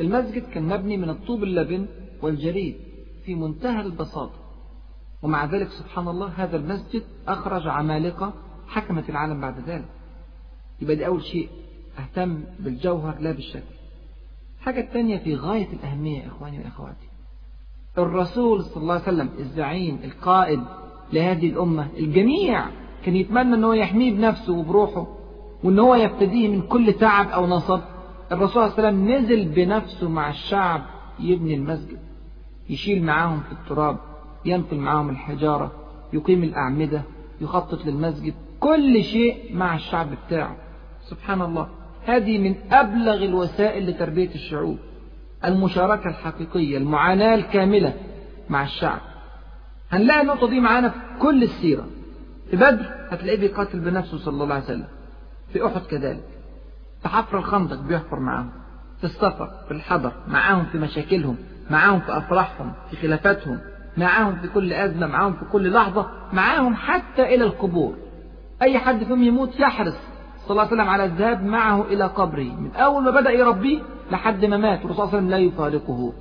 [0.00, 1.86] المسجد كان مبني من الطوب اللبن
[2.22, 2.76] والجريد
[3.24, 4.38] في منتهى البساطة.
[5.22, 8.32] ومع ذلك سبحان الله هذا المسجد أخرج عمالقة
[8.68, 9.88] حكمت العالم بعد ذلك.
[10.82, 11.48] يبقى دي أول شيء
[11.98, 13.77] أهتم بالجوهر لا بالشكل.
[14.58, 17.08] الحاجة الثانية في غاية الأهمية إخواني وأخواتي.
[17.98, 20.60] الرسول صلى الله عليه وسلم الزعيم القائد
[21.12, 22.64] لهذه الأمة الجميع
[23.04, 25.06] كان يتمنى أنه يحميه بنفسه وبروحه
[25.64, 27.80] وأن هو يفتديه من كل تعب أو نصب.
[28.32, 30.82] الرسول صلى الله عليه وسلم نزل بنفسه مع الشعب
[31.20, 31.98] يبني المسجد
[32.70, 33.96] يشيل معاهم في التراب
[34.44, 35.72] ينقل معاهم الحجارة
[36.12, 37.02] يقيم الأعمدة
[37.40, 40.56] يخطط للمسجد كل شيء مع الشعب بتاعه.
[41.00, 41.68] سبحان الله.
[42.08, 44.78] هذه من أبلغ الوسائل لتربية الشعوب
[45.44, 47.94] المشاركة الحقيقية المعاناة الكاملة
[48.48, 49.00] مع الشعب.
[49.90, 51.86] هنلاقي النقطة دي معانا في كل السيرة.
[52.50, 54.86] في بدر هتلاقيه بيقاتل بنفسه صلى الله عليه وسلم.
[55.52, 56.24] في أحد كذلك.
[57.02, 58.50] في حفر الخندق بيحفر معاهم.
[58.98, 61.36] في السفر في الحضر معاهم في مشاكلهم
[61.70, 63.58] معاهم في أفراحهم في خلافاتهم
[63.96, 67.96] معاهم في كل أزمة معاهم في كل لحظة معاهم حتى إلى القبور.
[68.62, 69.96] أي حد فيهم يموت يحرص
[70.48, 73.80] صلى الله عليه وسلم على الذهاب معه إلى قبره من أول ما بدأ يربيه
[74.12, 74.82] لحد ما مات.
[74.82, 76.12] والرسول صلى الله عليه وسلم لا يفارقه.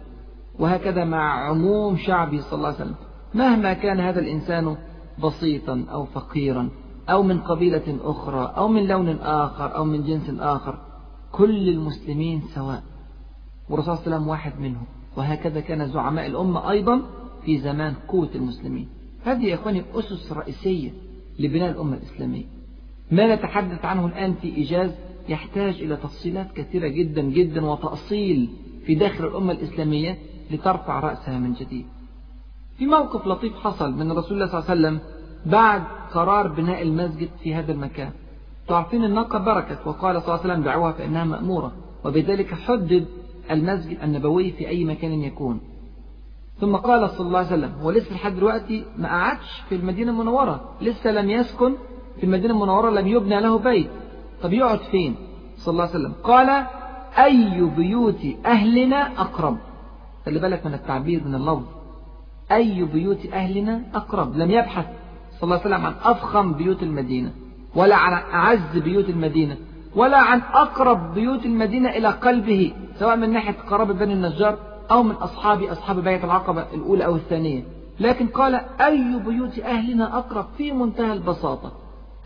[0.59, 2.95] وهكذا مع عموم شعبه صلى الله عليه وسلم.
[3.33, 4.77] مهما كان هذا الإنسان
[5.23, 6.69] بسيطا أو فقيرا
[7.09, 10.79] أو من قبيلة أخرى أو من لون آخر أو من جنس آخر
[11.31, 12.83] كل المسلمين سواء.
[13.69, 14.85] والرسول صلى الله عليه وسلم واحد منهم.
[15.17, 17.01] وهكذا كان زعماء الأمة أيضا
[17.45, 18.89] في زمان قوة المسلمين.
[19.25, 20.91] هذه يا إخواني أسس رئيسية
[21.39, 22.56] لبناء الأمة الإسلامية.
[23.11, 24.91] ما نتحدث عنه الآن في إيجاز
[25.29, 28.49] يحتاج إلى تفصيلات كثيرة جدا جدا وتأصيل
[28.85, 30.17] في داخل الأمة الإسلامية
[30.51, 31.85] لترفع رأسها من جديد.
[32.77, 34.99] في موقف لطيف حصل من رسول الله صلى الله عليه وسلم
[35.45, 35.83] بعد
[36.13, 38.11] قرار بناء المسجد في هذا المكان.
[38.67, 41.71] تعرفين الناقة بركت وقال صلى الله عليه وسلم دعوها فإنها مأمورة
[42.05, 43.05] وبذلك حدد
[43.51, 45.59] المسجد النبوي في أي مكان يكون.
[46.59, 50.75] ثم قال صلى الله عليه وسلم هو لسه لحد دلوقتي ما قعدش في المدينة المنورة
[50.81, 51.73] لسه لم يسكن
[52.17, 53.89] في المدينة المنورة لم يبنى له بيت.
[54.43, 55.15] طب يقعد فين؟
[55.57, 56.13] صلى الله عليه وسلم.
[56.23, 56.65] قال
[57.17, 59.57] أي بيوت أهلنا أقرب.
[60.25, 61.63] خلي بالك من التعبير من اللفظ.
[62.51, 64.37] أي بيوت أهلنا أقرب.
[64.37, 64.85] لم يبحث
[65.39, 67.31] صلى الله عليه وسلم عن أفخم بيوت المدينة
[67.75, 69.57] ولا عن أعز بيوت المدينة
[69.95, 74.57] ولا عن أقرب بيوت المدينة إلى قلبه سواء من ناحية قرابة بني النجار
[74.91, 77.63] أو من أصحاب أصحاب بيت العقبة الأولى أو الثانية.
[77.99, 81.71] لكن قال أي بيوت أهلنا أقرب في منتهى البساطة.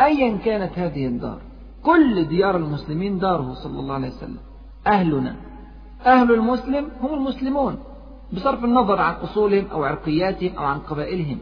[0.02, 1.42] أيا كانت هذه الدار.
[1.84, 4.38] كل ديار المسلمين داره صلى الله عليه وسلم.
[4.88, 5.36] أهلنا.
[6.06, 7.78] أهل المسلم هم المسلمون
[8.34, 11.38] بصرف النظر عن أصولهم أو عرقياتهم أو عن قبائلهم.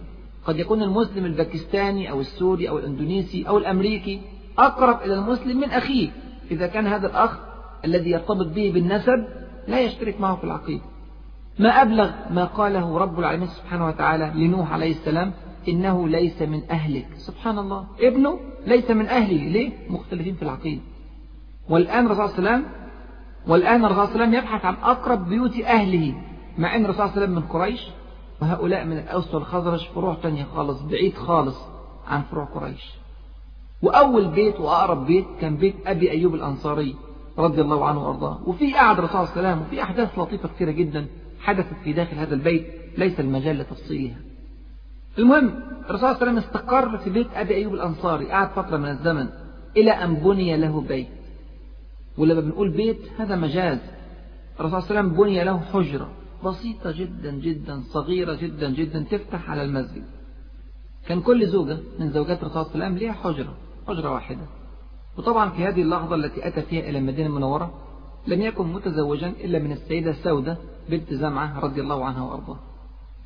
[0.46, 4.22] قد يكون المسلم الباكستاني أو السوري أو الإندونيسي أو الأمريكي
[4.58, 6.10] أقرب إلى المسلم من أخيه.
[6.52, 7.40] إذا كان هذا الأخ
[7.86, 9.26] الذي يرتبط به بالنسب
[9.68, 10.84] لا يشترك معه في العقيدة.
[11.60, 15.34] ما أبلغ ما قاله رب العالمين سبحانه وتعالى لنوح عليه السلام
[15.68, 17.08] إنه ليس من أهلك.
[17.16, 17.88] سبحان الله.
[18.00, 19.48] ابنه ليس من أهله.
[19.48, 20.82] ليه؟ مختلفين في العقيدة.
[21.70, 22.72] والآن الرسول صلى الله عليه وسلم
[23.48, 26.14] والآن الرسول صلى الله عليه وسلم يبحث عن أقرب بيوت أهله.
[26.58, 27.88] مع أن الرسول صلى الله عليه وسلم من قريش.
[28.42, 31.58] وهؤلاء من الأوس والخزرج فروع تانية خالص بعيد خالص
[32.08, 32.94] عن فروع قريش.
[33.82, 36.96] وأول بيت وأقرب بيت كان بيت أبي أيوب الأنصاري
[37.38, 38.40] رضي الله عنه وأرضاه.
[38.46, 41.08] وفي قعد الرسول صلى الله عليه وسلم وفي أحداث لطيفة كثيرة جدا
[41.40, 42.68] حدثت في داخل هذا البيت.
[42.98, 44.18] ليس المجال لتفصيلها.
[45.20, 45.48] المهم
[45.90, 49.30] الرسول صلى الله عليه وسلم استقر في بيت أبي أيوب الأنصاري قعد فترة من الزمن
[49.78, 51.08] إلى أن بني له بيت.
[52.18, 53.80] ولما بنقول بيت هذا مجاز.
[54.60, 56.10] الرسول صلى الله عليه وسلم بني له حجرة
[56.46, 60.04] بسيطة جدا جدا صغيرة جدا جدا تفتح على المسجد.
[61.08, 63.54] كان كل زوجة من زوجات الرسول صلى الله عليه وسلم لها حجرة
[63.88, 64.46] حجرة واحدة.
[65.18, 67.74] وطبعا في هذه اللحظة التي أتى فيها إلى المدينة المنورة
[68.28, 70.58] لم يكن متزوجا إلا من السيدة سودة
[70.90, 72.60] بنت زمعة رضي الله عنها وأرضاها.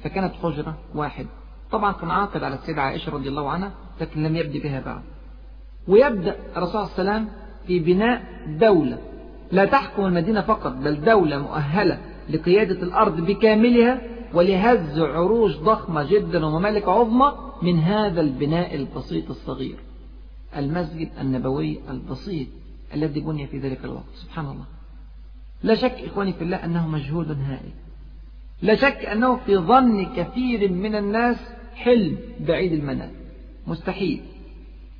[0.04, 1.26] فكانت حجرة واحد
[1.74, 3.72] طبعا كان عاقد على السيدة عائشة رضي الله عنها
[4.02, 5.02] لكن لم يبدي بها بعد.
[5.88, 7.30] ويبدأ الرسول صلى الله عليه وسلم
[7.68, 8.98] في بناء دولة.
[9.52, 12.00] لا تحكم المدينة فقط بل دولة مؤهلة
[12.30, 14.02] لقيادة الأرض بكاملها
[14.34, 19.78] ولهز عروش ضخمة جدا وممالك عظمى من هذا البناء البسيط الصغير.
[20.58, 22.48] المسجد النبوي البسيط
[22.94, 24.14] الذي بني في ذلك الوقت.
[24.16, 24.66] سبحان الله.
[25.64, 27.72] لا شك إخواني في الله أنه مجهود هائل.
[28.62, 31.38] لا شك أنه في ظن كثير من الناس
[31.76, 33.12] حلم بعيد المنال
[33.68, 34.22] مستحيل.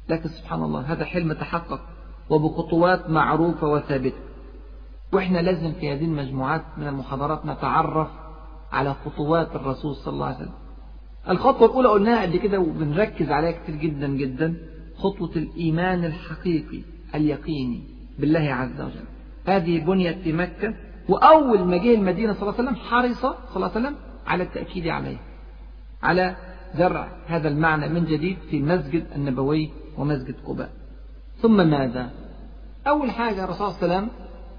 [0.10, 1.82] لكن سبحان الله هذا حلم تحقق
[2.30, 4.18] وبخطوات معروفة وثابتة.
[5.12, 8.10] وإحنا لازم في هذه المجموعات من المحاضرات نتعرف
[8.72, 10.54] على خطوات الرسول صلى الله عليه وسلم.
[11.30, 14.56] الخطوة الأولى قلناها قبل كده وبنركز عليها كتير جدا جدا.
[14.98, 16.82] خطوة الإيمان الحقيقي
[17.16, 17.84] اليقيني
[18.20, 19.06] بالله عز وجل.
[19.46, 20.74] هذه بنيت في مكة
[21.10, 23.96] وأول ما جه المدينة صلى الله عليه وسلم حرص صلى الله عليه وسلم
[24.28, 25.18] على التأكيد عليه
[26.04, 26.36] على
[26.78, 30.70] زرع هذا المعنى من جديد في المسجد النبوي ومسجد قباء.
[31.42, 32.10] ثم ماذا؟
[32.88, 34.10] أول حاجة الرسول صلى الله عليه وسلم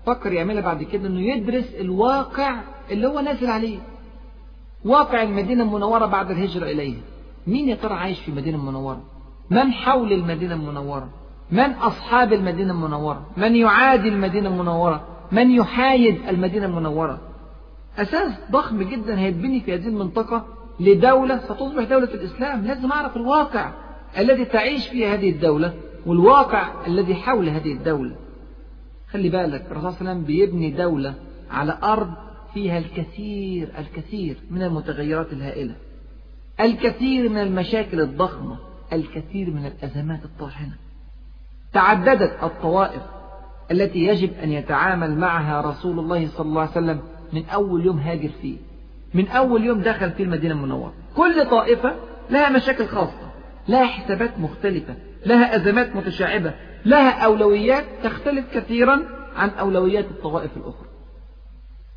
[0.07, 2.61] فكر يعملها بعد كده أنه يدرس الواقع
[2.91, 3.79] اللي هو نازل عليه.
[4.85, 7.01] واقع المدينة المنورة بعد الهجرة إليها
[7.47, 9.03] مين يا ترى عايش في المدينة المنورة؟
[9.51, 11.09] من حول المدينة المنورة؟
[11.53, 17.21] من أصحاب المدينة المنورة؟ من يعادي المدينة المنورة؟ من يحايد المدينة المنورة؟
[17.99, 20.45] أساس ضخم جدا هيتبني في هذه المنطقة
[20.81, 22.64] لدولة ستصبح دولة الإسلام.
[22.64, 23.72] لازم أعرف الواقع
[24.18, 25.75] الذي تعيش فيه هذه الدولة
[26.07, 28.16] والواقع الذي حول هذه الدولة.
[29.11, 31.14] خلي بالك الرسول صلى الله عليه وسلم بيبني دولة
[31.51, 32.14] على أرض
[32.55, 35.75] فيها الكثير الكثير من المتغيرات الهائلة
[36.61, 38.59] الكثير من المشاكل الضخمة
[38.93, 40.72] الكثير من الأزمات الطاحنة.
[41.72, 43.03] تعددت الطوائف
[43.70, 47.01] التي يجب أن يتعامل معها رسول الله صلى الله عليه وسلم
[47.33, 48.57] من أول يوم هاجر فيه.
[49.15, 50.93] من أول يوم دخل في المدينة المنورة.
[51.17, 51.95] كل طائفة
[52.31, 53.31] لها مشاكل خاصة
[53.69, 54.95] لها حسابات مختلفة
[55.27, 56.55] لها أزمات متشعبة
[56.85, 59.03] لها أولويات تختلف كثيرا
[59.37, 60.89] عن أولويات الطوائف الأخرى.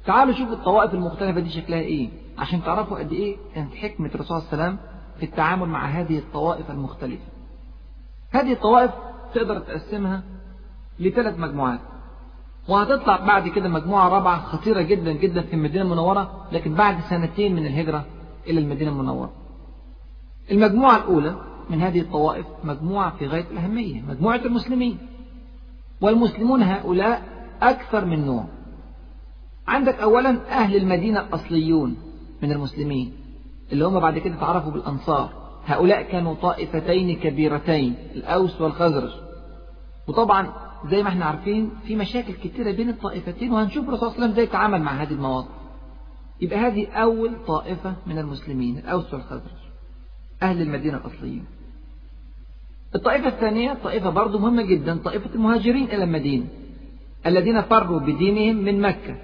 [0.05, 2.09] تعالوا شوفوا الطوائف المختلفة دي شكلها إيه.
[2.37, 4.77] عشان تعرفوا قد إيه كانت حكمة الرسول وسلم
[5.19, 7.23] في التعامل مع هذه الطوائف المختلفة.
[8.31, 8.91] هذه الطوائف
[9.33, 10.23] تقدر تقسمها
[10.99, 11.79] لثلاث مجموعات.
[12.67, 17.65] وهتطلع بعد كده مجموعة رابعة خطيرة جدا جدا في المدينة المنورة لكن بعد سنتين من
[17.65, 18.05] الهجرة
[18.47, 19.31] إلى المدينة المنورة.
[20.51, 21.35] المجموعة الأولى
[21.69, 24.97] من هذه الطوائف مجموعة في غاية الأهمية مجموعة المسلمين.
[26.01, 27.21] والمسلمون هؤلاء
[27.61, 28.45] أكثر من نوع.
[29.67, 31.97] عندك أولا أهل المدينة الأصليون
[32.43, 33.13] من المسلمين
[33.71, 35.29] اللي هم بعد كده تعرفوا بالأنصار.
[35.65, 39.11] هؤلاء كانوا طائفتين كبيرتين الأوس والخزرج.
[40.07, 44.19] وطبعا زي ما إحنا عارفين في مشاكل كتيرة بين الطائفتين وهنشوف الرسول صلى الله عليه
[44.23, 45.49] وسلم إزاي يتعامل مع هذه المواقف.
[46.41, 49.57] يبقى هذه أول طائفة من المسلمين الأوس والخزرج
[50.43, 51.45] أهل المدينة الأصليين.
[52.95, 56.45] الطائفة الثانية طائفة برضو مهمة جدا طائفة المهاجرين إلى المدينة
[57.25, 59.15] الذين فروا بدينهم من مكة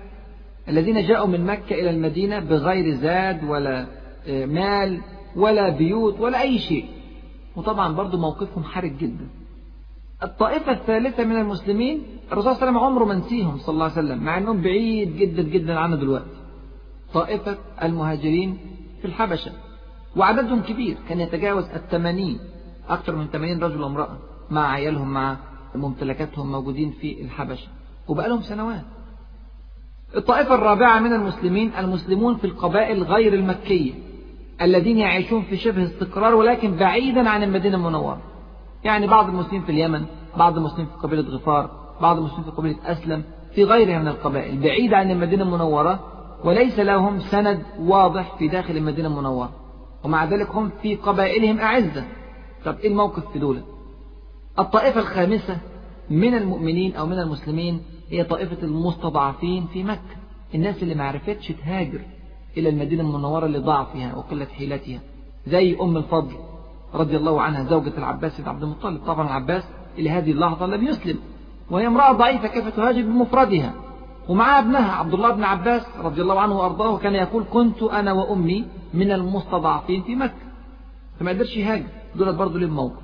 [0.70, 3.88] الذين جاءوا من مكة إلى المدينة بغير زاد ولا
[4.28, 5.02] مال
[5.36, 6.86] ولا بيوت ولا أي شيء.
[7.56, 9.28] وطبعا برضو موقفهم حرج جدا.
[10.24, 14.24] الطائفة الثالثة من المسلمين الرسول صلى الله عليه وسلم عمره ما صلى الله عليه وسلم
[14.24, 16.30] مع أنهم بعيد جدا جدا عنه دلوقتي.
[17.14, 18.58] طائفة المهاجرين
[19.02, 19.52] في الحبشة
[20.16, 22.40] وعددهم كبير كان يتجاوز الثمانين
[22.90, 24.18] أكثر من 80 رجل وامرأة
[24.52, 25.38] مع عيالهم مع
[25.76, 27.68] ممتلكاتهم موجودين في الحبشة
[28.08, 28.84] وبقى لهم سنوات.
[30.16, 33.94] الطائفة الرابعة من المسلمين المسلمون في القبائل غير المكية
[34.62, 38.22] الذين يعيشون في شبه استقرار ولكن بعيدا عن المدينة المنورة.
[38.86, 40.06] يعني بعض المسلمين في اليمن
[40.38, 41.72] بعض المسلمين في قبيلة غفار
[42.02, 43.24] بعض المسلمين في قبيلة أسلم
[43.56, 46.00] في غيرها من القبائل بعيدة عن المدينة المنورة
[46.44, 49.50] وليس لهم سند واضح في داخل المدينة المنورة.
[50.04, 52.06] ومع ذلك هم في قبائلهم أعزة.
[52.66, 53.62] طب إيه الموقف في دولة؟
[54.60, 55.58] الطائفة الخامسة
[56.10, 60.16] من المؤمنين أو من المسلمين هي طائفة المستضعفين في مكة.
[60.56, 62.00] الناس اللي ما عرفتش تهاجر
[62.58, 65.00] إلى المدينة المنورة لضعفها وقلة حيلتها
[65.48, 66.36] زي أم الفضل.
[66.94, 69.02] رضي الله عنها زوجة العباس بن عبد المطلب.
[69.06, 69.64] طبعا العباس
[69.98, 71.20] إلى هذه اللحظة لم يسلم
[71.72, 73.74] وهي امرأة ضعيفة كيف تهاجر بمفردها.
[74.30, 78.66] ومعها ابنها عبد الله بن عباس رضي الله عنه وأرضاه وكان يقول كنت أنا وأمي
[78.94, 80.34] من المستضعفين في مكة.
[81.20, 81.86] فما قدرش يهاجر
[82.16, 83.04] دول برضه لهم موقف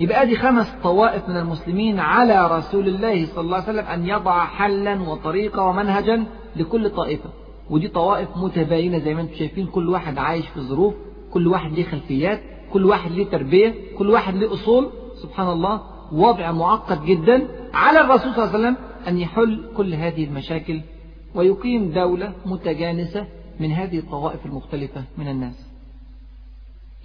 [0.00, 4.44] يبقى ادي خمس طوائف من المسلمين على رسول الله صلى الله عليه وسلم أن يضع
[4.44, 6.24] حلا وطريقة ومنهجا
[6.56, 7.30] لكل طائفة.
[7.70, 10.94] ودي طوائف متباينة زي ما أنتم شايفين كل واحد عايش في ظروف
[11.32, 12.40] كل واحد ليه خلفيات.
[12.74, 14.90] كل واحد ليه تربية كل واحد ليه أصول
[15.22, 15.80] سبحان الله
[16.12, 18.76] وضع معقد جدا على الرسول صلى الله عليه وسلم
[19.08, 20.80] أن يحل كل هذه المشاكل
[21.34, 23.26] ويقيم دولة متجانسة
[23.60, 25.66] من هذه الطوائف المختلفة من الناس.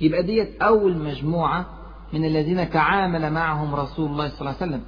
[0.02, 1.66] يبقى ديت أول مجموعة
[2.14, 4.84] من الذين تعامل معهم رسول الله صلى الله عليه وسلم.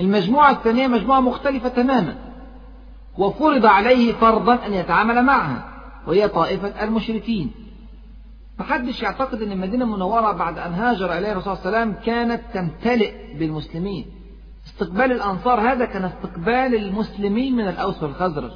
[0.00, 2.18] المجموعة الثانية مجموعة مختلفة تماما.
[3.18, 5.68] وفرض عليه فرضا أن يتعامل معها
[6.06, 7.50] وهي طائفة المشركين.
[8.58, 12.42] محدش يعتقد أن المدينة المنورة بعد أن هاجر إليها الرسول صلى الله عليه وسلم كانت
[12.54, 14.06] تمتلئ بالمسلمين.
[14.66, 18.50] استقبال الأنصار هذا كان استقبال المسلمين من الأوس والخزرج.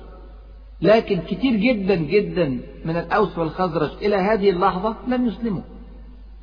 [0.82, 5.62] لكن كتير جدا جدا من الأوس والخزرج إلى هذه اللحظة لم يسلموا.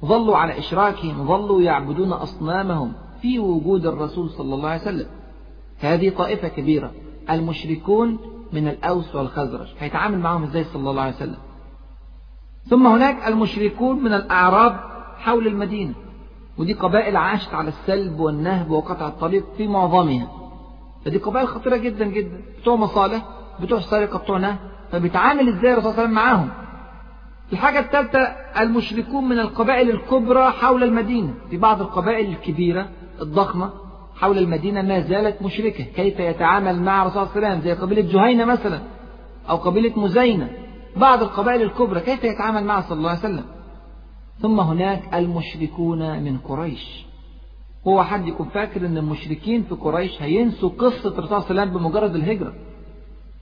[0.05, 5.07] ظلوا على إشراكهم ظلوا يعبدون أصنامهم في وجود الرسول صلى الله عليه وسلم.
[5.79, 6.91] هذه طائفة كبيرة
[7.29, 8.19] المشركون
[8.53, 9.67] من الأوس والخزرج.
[9.79, 11.37] هيتعامل معهم إزاي صلى الله عليه وسلم؟
[12.69, 14.79] ثم هناك المشركون من الأعراب
[15.17, 15.93] حول المدينة.
[16.57, 20.27] ودي قبائل عاشت على السلب والنهب وقطع الطريق في معظمها.
[21.05, 22.41] فدي قبائل خطيرة جدا جدا.
[22.61, 23.25] بتوع مصالح
[23.59, 24.57] بتوع سرقة بتوع نهب.
[24.91, 26.49] فبيتعامل إزاي الرسول صلى الله عليه وسلم معاهم؟
[27.53, 28.19] الحاجة الثالثة
[28.61, 31.33] المشركون من القبائل الكبرى حول المدينة.
[31.49, 32.89] في بعض القبائل الكبيرة
[33.21, 33.69] الضخمة
[34.15, 35.83] حول المدينة ما زالت مشركة.
[35.83, 38.79] كيف يتعامل مع الرسول صلى الله عليه وسلم؟ زي قبيلة جهينة مثلا
[39.49, 40.49] أو قبيلة مزينة.
[40.97, 43.45] بعض القبائل الكبرى كيف يتعامل معها صلى الله عليه وسلم؟
[44.41, 47.05] ثم هناك المشركون من قريش.
[47.87, 51.73] هو حد يكون فاكر إن المشركين في قريش هينسوا قصة الرسول صلى الله عليه وسلم
[51.77, 52.53] بمجرد الهجرة.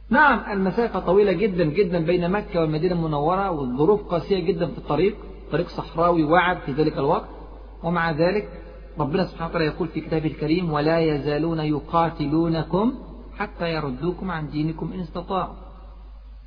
[0.10, 5.16] نعم المسافة طويلة جدا جدا بين مكة والمدينة المنورة والظروف قاسية جدا في الطريق
[5.52, 7.30] طريق صحراوي وعد في ذلك الوقت.
[7.84, 8.50] ومع ذلك
[9.00, 12.94] ربنا سبحانه وتعالى يقول في كتابه الكريم ولا يزالون يقاتلونكم
[13.38, 15.54] حتى يردوكم عن دينكم إن استطاعوا.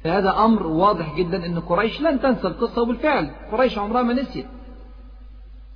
[0.04, 3.30] فهذا أمر واضح جدا أن قريش لن تنسى القصة وبالفعل.
[3.52, 4.46] قريش عمرها ما نسيت.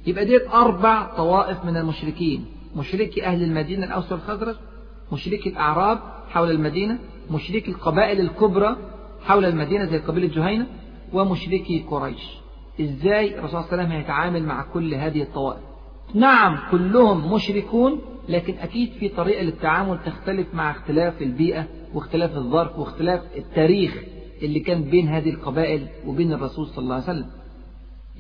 [0.07, 2.45] يبقى ديت أربع طوائف من المشركين.
[2.77, 4.57] مشركي أهل المدينة الأوس والخزرج
[5.13, 5.99] مشركي الأعراب
[6.29, 6.99] حول المدينة
[7.31, 8.77] مشركي القبائل الكبرى
[9.25, 10.67] حول المدينة زي قبيلة جهينة
[11.13, 12.39] ومشركي قريش.
[12.81, 15.61] إزاي الرسول صلى الله عليه وسلم هيتعامل مع كل هذه الطوائف؟
[16.15, 23.21] نعم كلهم مشركون لكن أكيد في طريقة للتعامل تختلف مع اختلاف البيئة واختلاف الظرف واختلاف
[23.37, 23.95] التاريخ.
[24.43, 27.27] اللي كان بين هذه القبائل وبين الرسول صلى الله عليه وسلم.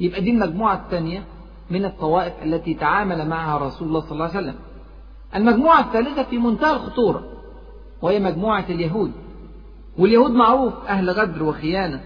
[0.00, 1.24] يبقى دي المجموعة الثانية
[1.70, 4.54] من الطوائف التي تعامل معها رسول الله صلى الله عليه وسلم.
[5.34, 7.24] المجموعة الثالثة في منتهى الخطورة
[8.02, 9.12] وهي مجموعة اليهود.
[9.98, 12.00] واليهود معروف أهل غدر وخيانة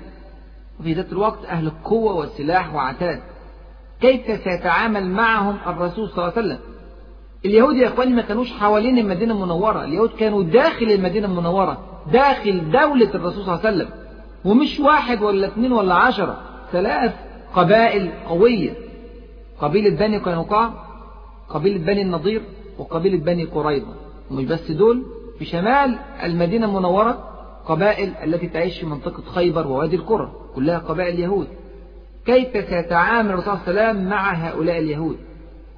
[0.80, 3.22] وفي ذات الوقت أهل القوة والسلاح وعتاد.
[4.00, 6.58] كيف سيتعامل معهم الرسول صلى الله عليه وسلم؟
[7.44, 9.84] اليهود يا إخواني ما كانوش حوالين المدينة المنورة.
[9.84, 11.78] اليهود كانوا داخل المدينة المنورة
[12.12, 14.01] داخل دولة الرسول صلى الله عليه وسلم.
[14.44, 16.40] ومش واحد ولا اثنين ولا عشرة
[16.72, 17.14] ثلاث
[17.54, 18.74] قبائل قوية.
[19.60, 20.72] قبيلة بني قينقاع
[21.48, 22.42] قبيلة بني النضير
[22.78, 23.94] وقبيلة بني قريظة.
[24.30, 25.02] ومش بس دول
[25.38, 27.28] في شمال المدينة المنورة
[27.66, 31.48] قبائل التي تعيش في منطقة خيبر ووادي القرى كلها قبائل يهود.
[32.26, 35.16] كيف سيتعامل الرسول صلى الله عليه وسلم مع هؤلاء اليهود؟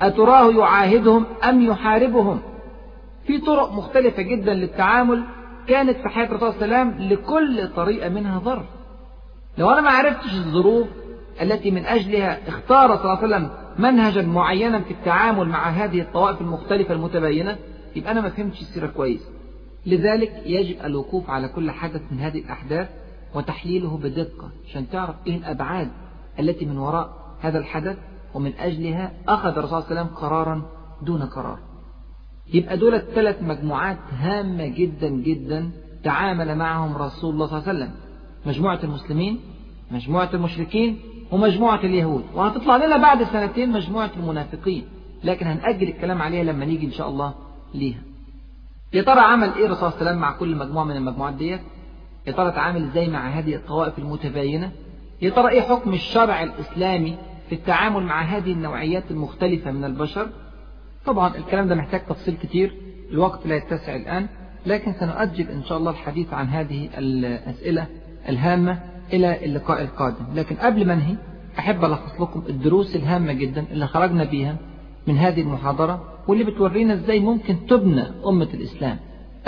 [0.01, 2.41] أتراه يعاهدهم أم يحاربهم؟
[3.27, 5.25] في طرق مختلفة جدا للتعامل
[5.69, 8.65] كانت في حياة الرسول صلى الله عليه وسلم لكل طريقة منها ظرف
[9.59, 10.89] لو أنا ما عرفتش الظروف
[11.43, 16.41] التي من أجلها اختار صلى الله عليه وسلم منهجا معينا في التعامل مع هذه الطوائف
[16.41, 17.59] المختلفة المتباينة
[17.97, 19.29] يبقى أنا ما فهمتش السيرة كويس.
[19.87, 22.89] لذلك يجب الوقوف على كل حدث من هذه الأحداث
[23.35, 25.91] وتحليله بدقة عشان تعرف إيه الأبعاد
[26.41, 27.97] التي من وراء هذا الحدث
[28.35, 30.63] ومن أجلها أخذ الرسول صلى الله عليه وسلم قرارا
[31.03, 31.59] دون قرار.
[32.53, 35.71] يبقى دول الثلاث مجموعات هامة جدا جدا
[36.05, 37.95] تعامل معهم رسول الله صلى الله عليه وسلم.
[38.47, 39.41] مجموعة المسلمين
[39.91, 40.99] مجموعة المشركين
[41.33, 42.25] ومجموعة اليهود.
[42.35, 44.85] وهتطلع لنا بعد سنتين مجموعة المنافقين.
[45.25, 47.35] لكن هنأجل الكلام عليها لما نيجي إن شاء الله
[47.75, 48.01] ليها.
[48.93, 51.61] يا ترى عمل إيه الرسول صلى الله عليه وسلم مع كل مجموعة من المجموعات ديت؟
[52.27, 54.73] يا ترى اتعامل إزاي مع هذه الطوائف المتباينة؟
[55.23, 57.17] يا ترى إيه حكم الشرع الإسلامي
[57.49, 60.29] في التعامل مع هذه النوعيات المختلفة من البشر؟
[61.07, 62.75] طبعا الكلام ده محتاج تفصيل كتير
[63.11, 64.27] الوقت لا يتسع الآن
[64.67, 67.87] لكن سنؤجل إن شاء الله الحديث عن هذه الأسئلة
[68.29, 68.79] الهامة
[69.13, 70.25] إلى اللقاء القادم.
[70.35, 71.17] لكن قبل ما انهي
[71.59, 74.57] أحب ألخص لكم الدروس الهامة جدا اللي خرجنا بيها
[75.07, 78.99] من هذه المحاضرة واللي بتورينا إزاي ممكن تبنى أمة الإسلام.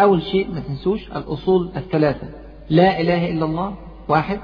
[0.00, 2.28] أول شيء ما تنسوش الأصول الثلاثة
[2.70, 3.74] لا إله إلا الله
[4.08, 4.40] واحد.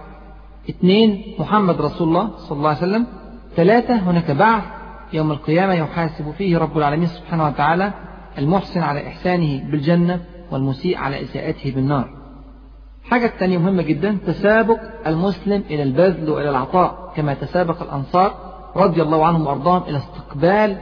[0.70, 3.06] اثنين محمد رسول الله صلى الله عليه وسلم.
[3.56, 4.81] ثلاثة هناك بعث.
[5.12, 7.92] يوم القيامة يحاسب فيه رب العالمين سبحانه وتعالى
[8.38, 12.08] المحسن على إحسانه بالجنة والمسيء على إساءته بالنار.
[13.04, 18.34] حاجة الثانية مهمة جدا تسابق المسلم إلى البذل وإلى العطاء كما تسابق الأنصار
[18.76, 20.76] رضي الله عنهم وأرضاهم إلى استقبال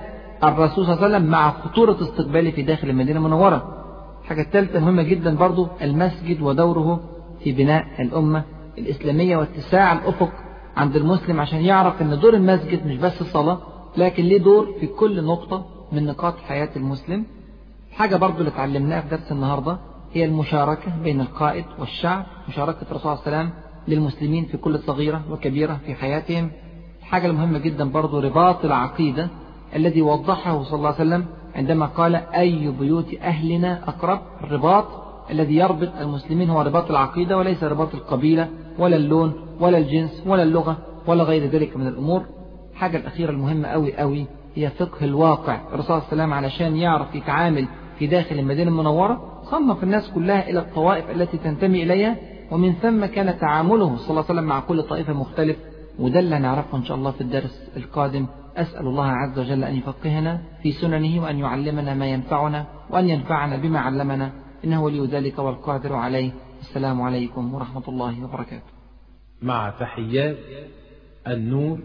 [0.44, 3.76] الرسول صلى الله عليه وسلم مع خطورة استقباله في داخل المدينة المنورة.
[4.22, 7.00] الحاجة الثالثة مهمة جدا برضو المسجد ودوره
[7.44, 8.42] في بناء الأمة
[8.78, 10.30] الإسلامية واتساع الأفق
[10.76, 13.58] عند المسلم عشان يعرف أن دور المسجد مش بس الصلاة
[13.96, 17.26] لكن ليه دور في كل نقطة من نقاط حياة المسلم؟
[17.92, 19.78] حاجة برضو اللي اتعلمناها في درس النهاردة
[20.12, 23.52] هي المشاركة بين القائد والشعب مشاركة الرسول صلى الله عليه وسلم
[23.88, 26.50] للمسلمين في كل صغيرة وكبيرة في حياتهم.
[27.00, 29.28] الحاجة المهمة جدا برضو رباط العقيدة
[29.76, 34.84] الذي وضحه صلى الله عليه وسلم عندما قال أي بيوت أهلنا أقرب الرباط؟
[35.30, 40.76] الذي يربط المسلمين هو رباط العقيدة وليس رباط القبيلة ولا اللون ولا الجنس ولا اللغة
[41.06, 42.24] ولا غير ذلك من الأمور.
[42.80, 45.60] الحاجة الأخيرة المهمة أوي أوي هي فقه الواقع.
[45.74, 47.68] الرسول عليه وسلم علشان يعرف يتعامل
[47.98, 52.16] في داخل المدينة المنورة صنف الناس كلها إلى الطوائف التي تنتمي إليها
[52.50, 55.56] ومن ثم كان تعامله صلى الله عليه وسلم مع كل طائفة مختلف.
[55.98, 58.26] وده اللي هنعرفه إن شاء الله في الدرس القادم.
[58.56, 63.80] أسأل الله عز وجل أن يفقهنا في سننه وأن يعلمنا ما ينفعنا وأن ينفعنا بما
[63.80, 64.32] علمنا.
[64.64, 66.32] إنه ولي ذلك والقادر عليه.
[66.60, 68.72] السلام عليكم ورحمة الله وبركاته.
[69.42, 70.36] مع تحيات
[71.26, 71.78] النور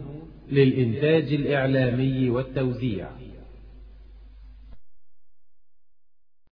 [0.51, 3.07] للإنتاج الإعلامي والتوزيع.